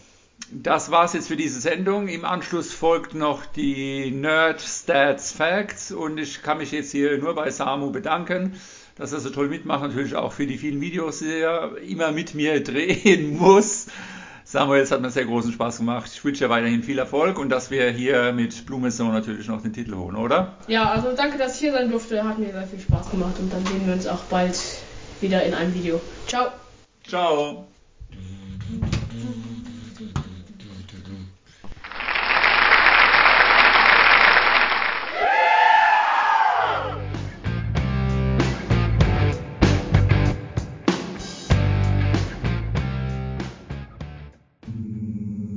das 0.50 0.90
war's 0.90 1.12
jetzt 1.12 1.28
für 1.28 1.36
diese 1.36 1.60
Sendung. 1.60 2.08
Im 2.08 2.24
Anschluss 2.24 2.72
folgt 2.72 3.14
noch 3.14 3.46
die 3.46 4.10
Nerd 4.10 4.60
Stats 4.60 5.32
Facts 5.32 5.92
und 5.92 6.18
ich 6.18 6.42
kann 6.42 6.58
mich 6.58 6.72
jetzt 6.72 6.92
hier 6.92 7.18
nur 7.18 7.34
bei 7.34 7.50
Samu 7.50 7.90
bedanken, 7.90 8.58
dass 8.96 9.12
er 9.12 9.20
so 9.20 9.30
toll 9.30 9.48
mitmacht. 9.48 9.82
Natürlich 9.82 10.14
auch 10.14 10.32
für 10.32 10.46
die 10.46 10.58
vielen 10.58 10.80
Videos, 10.80 11.20
die 11.20 11.40
er 11.40 11.76
immer 11.78 12.12
mit 12.12 12.34
mir 12.34 12.62
drehen 12.64 13.36
muss. 13.36 13.86
Samuel, 14.46 14.82
es 14.82 14.90
hat 14.90 15.00
mir 15.00 15.10
sehr 15.10 15.24
großen 15.24 15.52
Spaß 15.52 15.78
gemacht. 15.78 16.10
Ich 16.12 16.22
wünsche 16.22 16.44
dir 16.44 16.50
weiterhin 16.50 16.82
viel 16.82 16.98
Erfolg 16.98 17.38
und 17.38 17.48
dass 17.48 17.70
wir 17.70 17.90
hier 17.90 18.32
mit 18.32 18.66
Blumensohn 18.66 19.10
natürlich 19.10 19.48
noch 19.48 19.62
den 19.62 19.72
Titel 19.72 19.96
holen, 19.96 20.16
oder? 20.16 20.58
Ja, 20.68 20.90
also 20.90 21.16
danke, 21.16 21.38
dass 21.38 21.54
ich 21.54 21.60
hier 21.60 21.72
sein 21.72 21.90
durfte. 21.90 22.22
Hat 22.22 22.38
mir 22.38 22.52
sehr 22.52 22.66
viel 22.66 22.80
Spaß 22.80 23.10
gemacht 23.10 23.34
und 23.38 23.52
dann 23.52 23.64
sehen 23.64 23.86
wir 23.86 23.94
uns 23.94 24.06
auch 24.06 24.22
bald 24.24 24.58
wieder 25.20 25.42
in 25.42 25.54
einem 25.54 25.74
Video. 25.74 26.00
Ciao. 26.26 26.48
Ciao. 27.06 27.66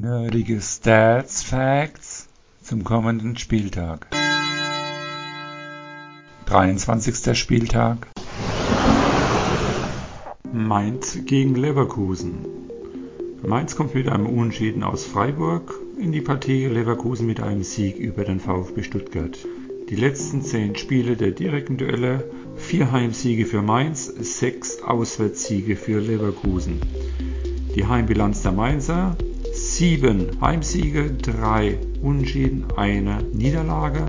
Nerdige 0.07 0.61
Stats 0.61 1.43
Facts 1.43 2.29
zum 2.63 2.85
kommenden 2.85 3.35
Spieltag. 3.35 4.07
23. 6.45 7.37
Spieltag. 7.37 8.07
Mainz 10.53 11.19
gegen 11.25 11.55
Leverkusen. 11.55 12.37
Mainz 13.45 13.75
kommt 13.75 13.95
mit 13.95 14.07
einem 14.07 14.27
Unentschieden 14.27 14.83
aus 14.83 15.03
Freiburg 15.03 15.73
in 15.99 16.13
die 16.13 16.21
Partie 16.21 16.67
Leverkusen 16.67 17.27
mit 17.27 17.41
einem 17.41 17.63
Sieg 17.63 17.97
über 17.97 18.23
den 18.23 18.39
VfB 18.39 18.83
Stuttgart. 18.83 19.37
Die 19.89 19.97
letzten 19.97 20.41
zehn 20.41 20.77
Spiele 20.77 21.17
der 21.17 21.31
direkten 21.31 21.75
Duelle, 21.75 22.23
vier 22.55 22.93
Heimsiege 22.93 23.45
für 23.45 23.61
Mainz, 23.61 24.05
sechs 24.05 24.81
Auswärtssiege 24.81 25.75
für 25.75 25.99
Leverkusen. 25.99 26.79
Die 27.75 27.85
Heimbilanz 27.85 28.41
der 28.41 28.53
Mainzer 28.53 29.17
sieben 29.75 30.39
Heimsiege, 30.41 31.11
drei 31.11 31.77
Unentschieden, 32.01 32.65
eine 32.75 33.21
Niederlage. 33.33 34.05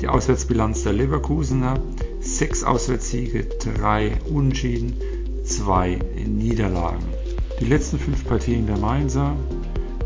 Die 0.00 0.08
Auswärtsbilanz 0.08 0.82
der 0.82 0.92
Leverkusener 0.92 1.80
sechs 2.20 2.64
Auswärtssiege, 2.64 3.44
drei 3.44 4.12
Unentschieden, 4.28 4.94
zwei 5.44 5.98
Niederlagen. 6.26 7.04
Die 7.60 7.66
letzten 7.66 7.98
fünf 7.98 8.26
Partien 8.26 8.66
der 8.66 8.76
Mainzer 8.76 9.34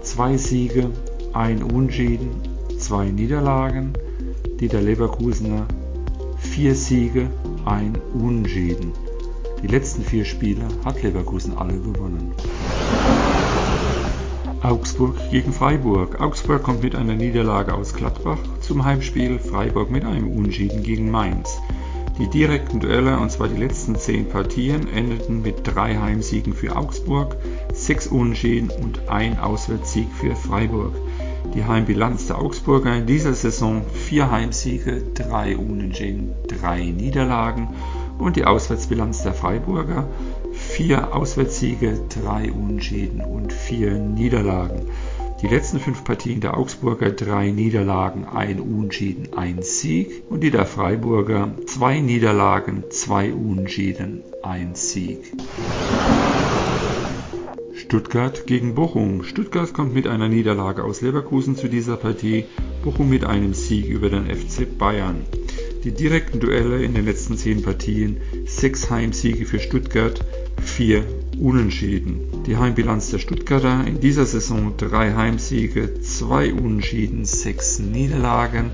zwei 0.02 0.36
Siege, 0.36 0.90
ein 1.32 1.62
Unentschieden, 1.62 2.30
zwei 2.78 3.10
Niederlagen. 3.10 3.92
Die 4.60 4.68
der 4.68 4.82
Leverkusener 4.82 5.66
vier 6.38 6.74
Siege, 6.74 7.28
ein 7.64 7.96
Unentschieden. 8.14 8.92
Die 9.62 9.68
letzten 9.68 10.02
vier 10.02 10.24
Spiele 10.24 10.68
hat 10.84 11.02
Leverkusen 11.02 11.56
alle 11.56 11.78
gewonnen. 11.78 12.32
Augsburg 14.62 15.16
gegen 15.32 15.52
Freiburg. 15.52 16.20
Augsburg 16.20 16.62
kommt 16.62 16.84
mit 16.84 16.94
einer 16.94 17.16
Niederlage 17.16 17.74
aus 17.74 17.94
Gladbach 17.94 18.38
zum 18.60 18.84
Heimspiel, 18.84 19.40
Freiburg 19.40 19.90
mit 19.90 20.04
einem 20.04 20.28
Unschieden 20.28 20.84
gegen 20.84 21.10
Mainz. 21.10 21.58
Die 22.20 22.28
direkten 22.28 22.78
Duelle, 22.78 23.18
und 23.18 23.32
zwar 23.32 23.48
die 23.48 23.60
letzten 23.60 23.96
zehn 23.96 24.28
Partien, 24.28 24.86
endeten 24.86 25.42
mit 25.42 25.56
drei 25.64 25.96
Heimsiegen 25.96 26.52
für 26.52 26.76
Augsburg, 26.76 27.36
sechs 27.72 28.06
Unentschieden 28.06 28.70
und 28.70 29.08
ein 29.08 29.36
Auswärtssieg 29.40 30.06
für 30.12 30.36
Freiburg. 30.36 30.94
Die 31.54 31.64
Heimbilanz 31.64 32.28
der 32.28 32.38
Augsburger 32.38 32.96
in 32.96 33.06
dieser 33.06 33.34
Saison 33.34 33.82
vier 33.92 34.30
Heimsiege, 34.30 35.02
drei 35.14 35.56
Unentschieden, 35.56 36.34
drei 36.46 36.84
Niederlagen 36.84 37.70
und 38.18 38.36
die 38.36 38.44
Auswärtsbilanz 38.44 39.24
der 39.24 39.34
Freiburger 39.34 40.06
vier 40.62 41.14
Auswärtssiege, 41.14 42.00
drei 42.08 42.50
Unentschieden 42.50 43.20
und 43.20 43.52
vier 43.52 43.92
Niederlagen. 43.98 44.86
Die 45.42 45.48
letzten 45.48 45.80
fünf 45.80 46.04
Partien 46.04 46.40
der 46.40 46.56
Augsburger 46.56 47.10
drei 47.10 47.50
Niederlagen, 47.50 48.24
ein 48.24 48.60
Unentschieden, 48.60 49.36
ein 49.36 49.62
Sieg 49.62 50.22
und 50.30 50.40
die 50.40 50.52
der 50.52 50.66
Freiburger 50.66 51.52
zwei 51.66 52.00
Niederlagen, 52.00 52.84
zwei 52.90 53.34
Unentschieden, 53.34 54.22
ein 54.42 54.74
Sieg. 54.74 55.32
Stuttgart 57.74 58.46
gegen 58.46 58.74
Bochum. 58.74 59.24
Stuttgart 59.24 59.74
kommt 59.74 59.92
mit 59.92 60.06
einer 60.06 60.28
Niederlage 60.28 60.84
aus 60.84 61.00
Leverkusen 61.00 61.56
zu 61.56 61.68
dieser 61.68 61.96
Partie, 61.96 62.44
Bochum 62.84 63.10
mit 63.10 63.24
einem 63.24 63.52
Sieg 63.52 63.88
über 63.88 64.08
den 64.08 64.26
FC 64.26 64.78
Bayern. 64.78 65.26
Die 65.84 65.92
direkten 65.92 66.38
Duelle 66.38 66.82
in 66.84 66.94
den 66.94 67.04
letzten 67.04 67.36
zehn 67.36 67.62
Partien, 67.62 68.18
sechs 68.46 68.88
Heimsiege 68.90 69.44
für 69.44 69.58
Stuttgart, 69.58 70.24
vier 70.62 71.04
Unentschieden. 71.38 72.44
Die 72.46 72.56
Heimbilanz 72.56 73.10
der 73.10 73.18
Stuttgarter 73.18 73.86
in 73.86 74.00
dieser 74.00 74.24
Saison 74.24 74.74
drei 74.76 75.12
Heimsiege, 75.12 76.00
zwei 76.00 76.52
Unentschieden, 76.52 77.24
sechs 77.24 77.78
Niederlagen 77.78 78.70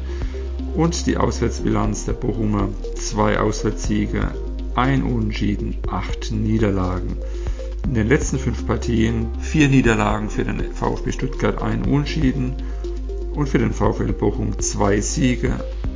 und 0.75 1.07
die 1.07 1.17
Auswärtsbilanz 1.17 2.05
der 2.05 2.13
Bochumer 2.13 2.69
zwei 2.95 3.39
Auswärtssiege, 3.39 4.33
ein 4.75 5.03
Unentschieden, 5.03 5.77
acht 5.89 6.31
Niederlagen. 6.31 7.17
In 7.85 7.95
den 7.95 8.09
letzten 8.09 8.39
fünf 8.39 8.67
Partien 8.67 9.29
vier 9.41 9.69
Niederlagen 9.69 10.31
für 10.31 10.45
den 10.45 10.61
VfB 10.73 11.11
Stuttgart, 11.13 11.63
ein 11.63 11.83
Unentschieden 11.83 12.55
und 13.35 13.49
für 13.49 13.59
den 13.59 13.73
VfL 13.73 14.13
Bochum 14.13 14.59
zwei 14.59 15.01
Siege, 15.01 15.53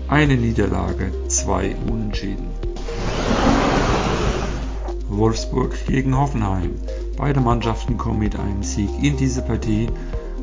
eine 0.08 0.36
Niederlage, 0.36 1.12
zwei 1.28 1.76
Unentschieden. 1.86 2.46
Wolfsburg 5.16 5.74
gegen 5.86 6.16
Hoffenheim. 6.16 6.70
Beide 7.16 7.40
Mannschaften 7.40 7.98
kommen 7.98 8.20
mit 8.20 8.38
einem 8.38 8.62
Sieg 8.62 8.88
in 9.02 9.16
diese 9.16 9.42
Partie. 9.42 9.88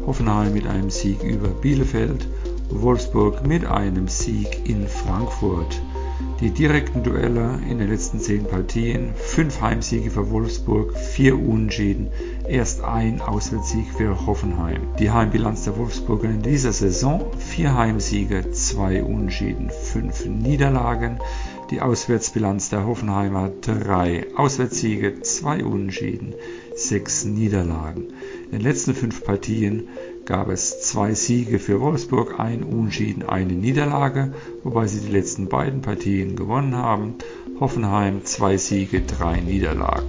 Hoffenheim 0.06 0.54
mit 0.54 0.68
einem 0.68 0.90
Sieg 0.90 1.24
über 1.24 1.50
Bielefeld, 1.50 2.28
Wolfsburg 2.70 3.46
mit 3.46 3.66
einem 3.66 4.08
Sieg 4.08 4.70
in 4.70 4.88
Frankfurt. 4.88 5.82
Die 6.40 6.52
direkten 6.52 7.04
Duelle 7.04 7.60
in 7.70 7.80
den 7.80 7.90
letzten 7.90 8.20
zehn 8.20 8.46
Partien, 8.46 9.12
fünf 9.16 9.60
Heimsiege 9.60 10.12
für 10.12 10.30
Wolfsburg, 10.30 10.96
vier 10.96 11.38
Unentschieden, 11.38 12.08
erst 12.48 12.84
ein 12.84 13.22
Auswärtssieg 13.22 13.86
für 13.98 14.26
Hoffenheim. 14.26 14.82
Die 15.00 15.12
Heimbilanz 15.12 15.64
der 15.64 15.78
Wolfsburger 15.78 16.30
in 16.30 16.42
dieser 16.42 16.72
Saison, 16.72 17.26
vier 17.38 17.76
Heimsiege, 17.76 18.52
zwei 18.52 19.04
Unentschieden, 19.04 19.70
fünf 19.70 20.26
Niederlagen. 20.26 21.20
Die 21.70 21.82
Auswärtsbilanz 21.82 22.70
der 22.70 22.88
Hoffenheimer 22.88 23.52
drei 23.62 24.26
Auswärtssiege, 24.36 25.22
zwei 25.22 25.64
Unentschieden, 25.64 26.34
sechs 26.76 27.26
Niederlagen. 27.26 28.08
In 28.46 28.52
den 28.54 28.62
letzten 28.62 28.96
fünf 28.96 29.24
Partien 29.24 29.88
gab 30.26 30.50
es 30.50 30.82
zwei 30.82 31.14
Siege 31.14 31.60
für 31.60 31.80
Wolfsburg, 31.80 32.40
ein 32.40 32.64
Unentschieden, 32.64 33.22
eine 33.22 33.54
Niederlage, 33.54 34.34
wobei 34.64 34.88
sie 34.88 35.02
die 35.02 35.12
letzten 35.12 35.48
beiden 35.48 35.82
Partien 35.82 36.36
gewonnen 36.36 36.76
haben. 36.76 37.16
Hoffenheim 37.60 38.26
zwei 38.26 38.58
Siege, 38.58 39.02
drei 39.02 39.40
Niederlagen. 39.40 40.08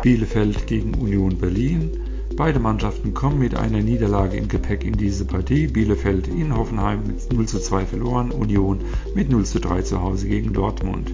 Bielefeld 0.00 0.66
gegen 0.66 0.94
Union 0.94 1.36
Berlin 1.36 2.07
Beide 2.38 2.60
Mannschaften 2.60 3.14
kommen 3.14 3.40
mit 3.40 3.56
einer 3.56 3.80
Niederlage 3.80 4.36
im 4.36 4.46
Gepäck 4.46 4.84
in 4.84 4.96
diese 4.96 5.24
Partie. 5.24 5.66
Bielefeld 5.66 6.28
in 6.28 6.56
Hoffenheim 6.56 7.00
mit 7.04 7.32
0 7.32 7.46
zu 7.46 7.58
2 7.58 7.84
verloren, 7.84 8.30
Union 8.30 8.78
mit 9.12 9.28
0 9.28 9.44
zu 9.44 9.58
3 9.58 9.82
zu 9.82 10.00
Hause 10.00 10.28
gegen 10.28 10.52
Dortmund. 10.52 11.10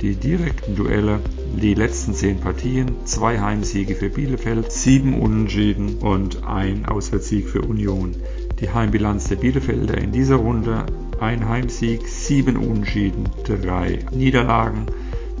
Die 0.00 0.14
direkten 0.14 0.76
Duelle, 0.76 1.18
die 1.60 1.74
letzten 1.74 2.14
10 2.14 2.38
Partien, 2.38 2.92
zwei 3.04 3.40
Heimsiege 3.40 3.96
für 3.96 4.10
Bielefeld, 4.10 4.70
sieben 4.70 5.20
Unentschieden 5.20 5.96
und 5.96 6.44
ein 6.44 6.86
Auswärtssieg 6.86 7.48
für 7.48 7.62
Union. 7.62 8.14
Die 8.60 8.70
Heimbilanz 8.70 9.24
der 9.24 9.36
Bielefelder 9.36 9.98
in 9.98 10.12
dieser 10.12 10.36
Runde, 10.36 10.86
ein 11.18 11.48
Heimsieg, 11.48 12.06
sieben 12.06 12.56
Unentschieden, 12.56 13.24
drei 13.42 13.98
Niederlagen. 14.12 14.86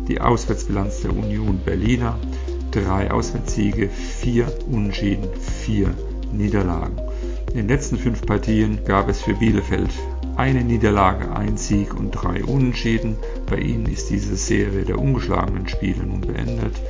Die 0.08 0.20
Auswärtsbilanz 0.20 1.02
der 1.02 1.16
Union 1.16 1.60
Berliner, 1.64 2.18
drei 2.70 3.10
Auswärtssiege, 3.10 3.88
vier 3.88 4.46
Unentschieden, 4.70 5.28
vier 5.64 5.94
Niederlagen. 6.32 6.96
In 7.50 7.56
den 7.56 7.68
letzten 7.68 7.98
fünf 7.98 8.24
Partien 8.24 8.84
gab 8.84 9.08
es 9.08 9.22
für 9.22 9.34
Bielefeld 9.34 9.90
eine 10.36 10.62
Niederlage, 10.62 11.32
ein 11.32 11.56
Sieg 11.56 11.94
und 11.94 12.12
drei 12.12 12.44
Unentschieden. 12.44 13.16
Bei 13.46 13.56
ihnen 13.56 13.86
ist 13.86 14.08
diese 14.10 14.36
Serie 14.36 14.84
der 14.84 14.98
ungeschlagenen 14.98 15.68
Spiele 15.68 16.04
nun 16.04 16.20
beendet. 16.20 16.80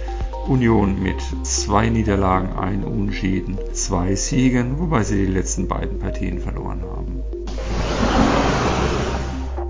Union 0.47 1.03
mit 1.03 1.17
zwei 1.45 1.89
Niederlagen, 1.89 2.53
ein 2.59 2.85
Unentschieden, 2.85 3.59
zwei 3.73 4.15
Siegen, 4.15 4.79
wobei 4.79 5.03
sie 5.03 5.27
die 5.27 5.33
letzten 5.33 5.67
beiden 5.69 5.99
Partien 5.99 6.41
verloren 6.41 6.83
haben. 6.83 7.23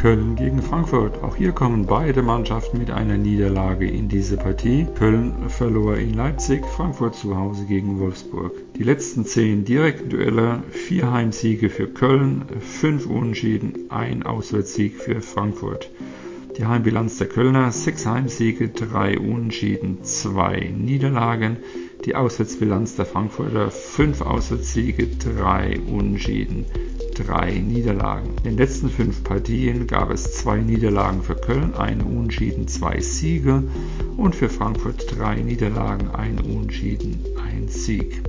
Köln 0.00 0.34
gegen 0.34 0.62
Frankfurt. 0.62 1.22
Auch 1.22 1.36
hier 1.36 1.52
kommen 1.52 1.84
beide 1.84 2.22
Mannschaften 2.22 2.78
mit 2.78 2.90
einer 2.90 3.18
Niederlage 3.18 3.86
in 3.86 4.08
diese 4.08 4.38
Partie. 4.38 4.86
Köln 4.94 5.50
verlor 5.50 5.98
in 5.98 6.14
Leipzig, 6.14 6.64
Frankfurt 6.64 7.16
zu 7.16 7.36
Hause 7.36 7.66
gegen 7.66 8.00
Wolfsburg. 8.00 8.52
Die 8.78 8.82
letzten 8.82 9.26
zehn 9.26 9.66
direkten 9.66 10.08
Duelle, 10.08 10.62
vier 10.70 11.12
Heimsiege 11.12 11.68
für 11.68 11.86
Köln, 11.86 12.46
fünf 12.60 13.04
Unentschieden, 13.04 13.90
ein 13.90 14.22
Auswärtssieg 14.22 14.94
für 14.96 15.20
Frankfurt. 15.20 15.90
Die 16.56 16.64
Heimbilanz 16.64 17.18
der 17.18 17.28
Kölner, 17.28 17.70
sechs 17.70 18.06
Heimsiege, 18.06 18.70
drei 18.70 19.18
Unentschieden, 19.18 20.02
zwei 20.02 20.72
Niederlagen. 20.74 21.58
Die 22.06 22.14
Auswärtsbilanz 22.14 22.96
der 22.96 23.04
Frankfurter, 23.04 23.70
fünf 23.70 24.22
Auswärtssiege, 24.22 25.08
drei 25.08 25.78
Unentschieden, 25.78 26.64
drei 27.14 27.52
Niederlagen. 27.58 28.30
In 28.38 28.50
den 28.50 28.56
letzten 28.56 28.90
fünf 28.90 29.22
Partien 29.24 29.86
gab 29.86 30.10
es 30.10 30.32
zwei 30.32 30.58
Niederlagen 30.60 31.22
für 31.22 31.34
Köln, 31.34 31.74
eine 31.74 32.04
Unentschieden, 32.04 32.68
zwei 32.68 33.00
Siege 33.00 33.62
und 34.16 34.34
für 34.34 34.48
Frankfurt 34.48 35.18
drei 35.18 35.36
Niederlagen, 35.36 36.10
ein 36.10 36.38
Unentschieden, 36.38 37.24
ein 37.44 37.68
Sieg. 37.68 38.22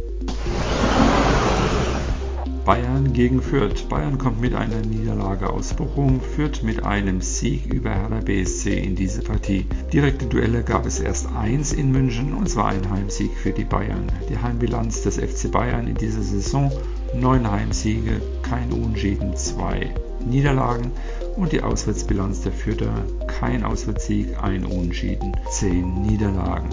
Bayern 2.66 3.12
gegen 3.12 3.42
Fürth. 3.42 3.90
Bayern 3.90 4.20
kommt 4.20 4.40
mit 4.40 4.54
einer 4.54 4.82
Niederlage 4.82 5.50
aus 5.50 5.74
Bochum, 5.74 6.22
Fürth 6.22 6.62
mit 6.62 6.86
einem 6.86 7.20
Sieg 7.20 7.66
über 7.74 7.90
Hertha 7.90 8.20
BSC 8.20 8.78
in 8.78 8.96
diese 8.96 9.24
Partie. 9.24 9.66
Direkte 9.92 10.28
Duelle 10.28 10.64
gab 10.64 10.86
es 10.86 11.00
erst 11.00 11.28
eins 11.36 11.74
in 11.74 11.92
München 11.92 12.34
und 12.34 12.48
zwar 12.48 12.68
ein 12.68 12.88
Heimsieg 12.90 13.32
für 13.32 13.52
die 13.52 13.64
Bayern. 13.64 14.12
Die 14.30 14.38
Heimbilanz 14.38 15.02
des 15.02 15.18
FC 15.18 15.52
Bayern 15.52 15.88
in 15.88 15.96
dieser 15.96 16.22
Saison 16.22 16.72
neun 17.16 17.50
Heimsiege, 17.50 18.22
kein 18.52 18.74
Unentschieden, 18.74 19.34
zwei 19.38 19.94
Niederlagen 20.26 20.92
und 21.38 21.54
die 21.54 21.64
Auswärtsbilanz 21.64 22.42
der 22.42 22.52
Fürther 22.52 23.06
kein 23.26 23.64
Auswärtssieg, 23.64 24.44
ein 24.44 24.66
Unentschieden, 24.66 25.32
zehn 25.50 26.02
Niederlagen. 26.02 26.68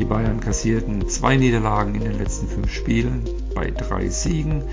Die 0.00 0.04
Bayern 0.04 0.40
kassierten 0.40 1.08
zwei 1.08 1.36
Niederlagen 1.36 1.94
in 1.94 2.02
den 2.02 2.18
letzten 2.18 2.48
fünf 2.48 2.72
Spielen 2.72 3.22
bei 3.54 3.70
drei 3.70 4.08
Siegen. 4.08 4.64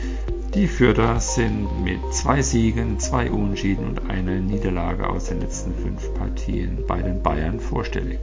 Die 0.56 0.68
Fürther 0.68 1.20
sind 1.20 1.68
mit 1.84 2.00
zwei 2.12 2.42
Siegen, 2.42 3.00
zwei 3.00 3.30
Unentschieden 3.30 3.86
und 3.90 4.10
einer 4.10 4.40
Niederlage 4.40 5.08
aus 5.08 5.26
den 5.26 5.40
letzten 5.40 5.76
fünf 5.76 6.16
Partien 6.16 6.80
bei 6.88 7.04
den 7.04 7.22
Bayern 7.22 7.60
vorstellig. 7.60 8.18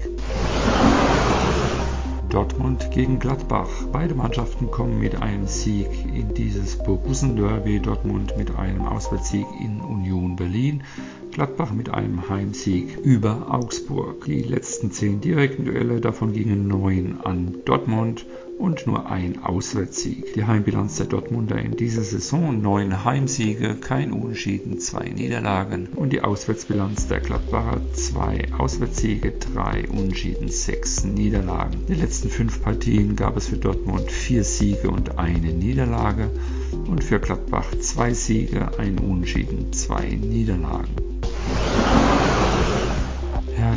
Dortmund 2.30 2.92
gegen 2.92 3.18
Gladbach. 3.18 3.68
Beide 3.92 4.14
Mannschaften 4.14 4.70
kommen 4.70 5.00
mit 5.00 5.20
einem 5.20 5.48
Sieg 5.48 5.88
in 6.14 6.32
dieses 6.32 6.78
Borussen-Derby. 6.78 7.80
Dortmund 7.80 8.34
mit 8.38 8.56
einem 8.56 8.86
Auswärtssieg 8.86 9.46
in 9.60 9.80
Union 9.80 10.36
Berlin. 10.36 10.84
Gladbach 11.32 11.72
mit 11.72 11.90
einem 11.90 12.28
Heimsieg 12.28 12.98
über 13.02 13.52
Augsburg. 13.52 14.24
Die 14.26 14.42
letzten 14.42 14.92
zehn 14.92 15.20
direkten 15.20 15.64
Duelle, 15.64 16.00
davon 16.00 16.32
gingen 16.32 16.68
neun 16.68 17.18
an 17.24 17.56
Dortmund 17.64 18.24
und 18.60 18.86
nur 18.86 19.10
ein 19.10 19.42
Auswärtssieg. 19.42 20.34
Die 20.34 20.44
Heimbilanz 20.44 20.96
der 20.96 21.06
Dortmunder 21.06 21.58
in 21.58 21.76
dieser 21.76 22.02
Saison 22.02 22.60
neun 22.60 23.04
Heimsiege, 23.04 23.74
kein 23.76 24.12
Unentschieden, 24.12 24.78
zwei 24.78 25.08
Niederlagen 25.08 25.88
und 25.96 26.12
die 26.12 26.20
Auswärtsbilanz 26.20 27.08
der 27.08 27.20
Gladbacher 27.20 27.80
zwei 27.94 28.46
Auswärtssiege, 28.58 29.32
drei 29.32 29.88
Unentschieden, 29.88 30.48
sechs 30.48 31.04
Niederlagen. 31.04 31.80
In 31.80 31.86
den 31.86 32.00
letzten 32.00 32.28
fünf 32.28 32.62
Partien 32.62 33.16
gab 33.16 33.38
es 33.38 33.48
für 33.48 33.56
Dortmund 33.56 34.10
vier 34.10 34.44
Siege 34.44 34.90
und 34.90 35.18
eine 35.18 35.52
Niederlage 35.52 36.30
und 36.86 37.02
für 37.02 37.18
Gladbach 37.18 37.66
zwei 37.80 38.12
Siege, 38.12 38.78
ein 38.78 38.98
Unentschieden, 38.98 39.72
zwei 39.72 40.06
Niederlagen. 40.10 40.94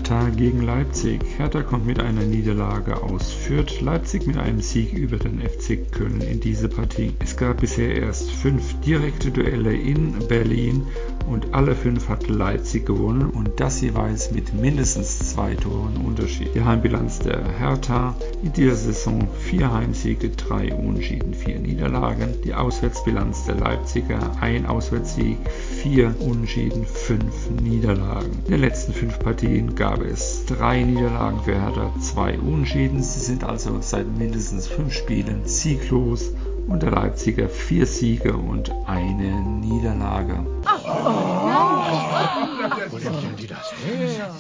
Hertha 0.04 0.32
gegen 0.32 0.64
Leipzig. 0.64 1.22
Hertha 1.38 1.64
kommt 1.64 1.86
mit 1.86 1.98
einer 1.98 2.24
Niederlage 2.26 3.02
aus 3.02 3.32
Fürth, 3.32 3.80
Leipzig 3.80 4.28
mit 4.28 4.36
einem 4.36 4.60
Sieg 4.60 4.92
über 4.92 5.16
den 5.16 5.40
FC 5.40 5.90
Köln 5.94 6.20
in 6.20 6.42
diese 6.42 6.68
Partie. 6.68 7.14
Es 7.20 7.38
gab 7.38 7.62
bisher 7.62 7.96
erst 7.96 8.30
fünf 8.30 8.82
direkte 8.82 9.32
Duelle 9.32 9.74
in 9.74 10.20
Berlin 10.28 10.86
und 11.28 11.54
alle 11.54 11.76
fünf 11.76 12.10
hat 12.10 12.28
Leipzig 12.28 12.86
gewonnen 12.86 13.30
und 13.30 13.60
das 13.60 13.82
jeweils 13.82 14.32
mit 14.32 14.54
mindestens 14.54 15.32
zwei 15.32 15.56
Toren 15.56 15.98
Unterschied. 15.98 16.54
Die 16.56 16.64
Heimbilanz 16.64 17.20
der 17.20 17.44
Hertha 17.58 18.16
in 18.44 18.54
dieser 18.54 18.76
Saison 18.76 19.28
vier 19.40 19.72
Heimsiege, 19.72 20.30
drei 20.30 20.74
Unentschieden, 20.74 21.34
vier 21.34 21.60
Niederlagen. 21.60 22.36
Die 22.44 22.54
Auswärtsbilanz 22.54 23.46
der 23.46 23.56
Leipziger 23.56 24.32
ein 24.42 24.66
Auswärtssieg, 24.66 25.38
vier 25.82 26.16
Unentschieden, 26.20 26.86
fünf 26.86 27.50
Niederlagen. 27.62 28.32
In 28.46 28.52
den 28.52 28.62
letzten 28.62 28.94
fünf 28.94 29.20
Partien 29.20 29.76
gab 29.76 30.02
es 30.02 30.46
drei 30.46 30.84
Niederlagen 30.84 31.40
für 31.44 31.60
Hertha, 31.60 31.94
zwei 32.00 32.38
Unentschieden. 32.40 33.02
Sie 33.02 33.20
sind 33.20 33.44
also 33.44 33.78
seit 33.82 34.08
mindestens 34.18 34.68
fünf 34.68 34.94
Spielen 34.94 35.42
sieglos 35.46 36.32
und 36.68 36.84
der 36.84 36.92
Leipziger 36.92 37.50
vier 37.50 37.86
Siege 37.86 38.36
und 38.36 38.72
eine 38.88 39.42
Niederlage. 39.42 40.46
Oh. 40.66 40.70
Oh. 40.86 41.84
Wo 42.90 42.98
nimmt 42.98 43.24
denn 43.24 43.36
die 43.38 43.48
das 43.48 43.74
her? 43.86 44.34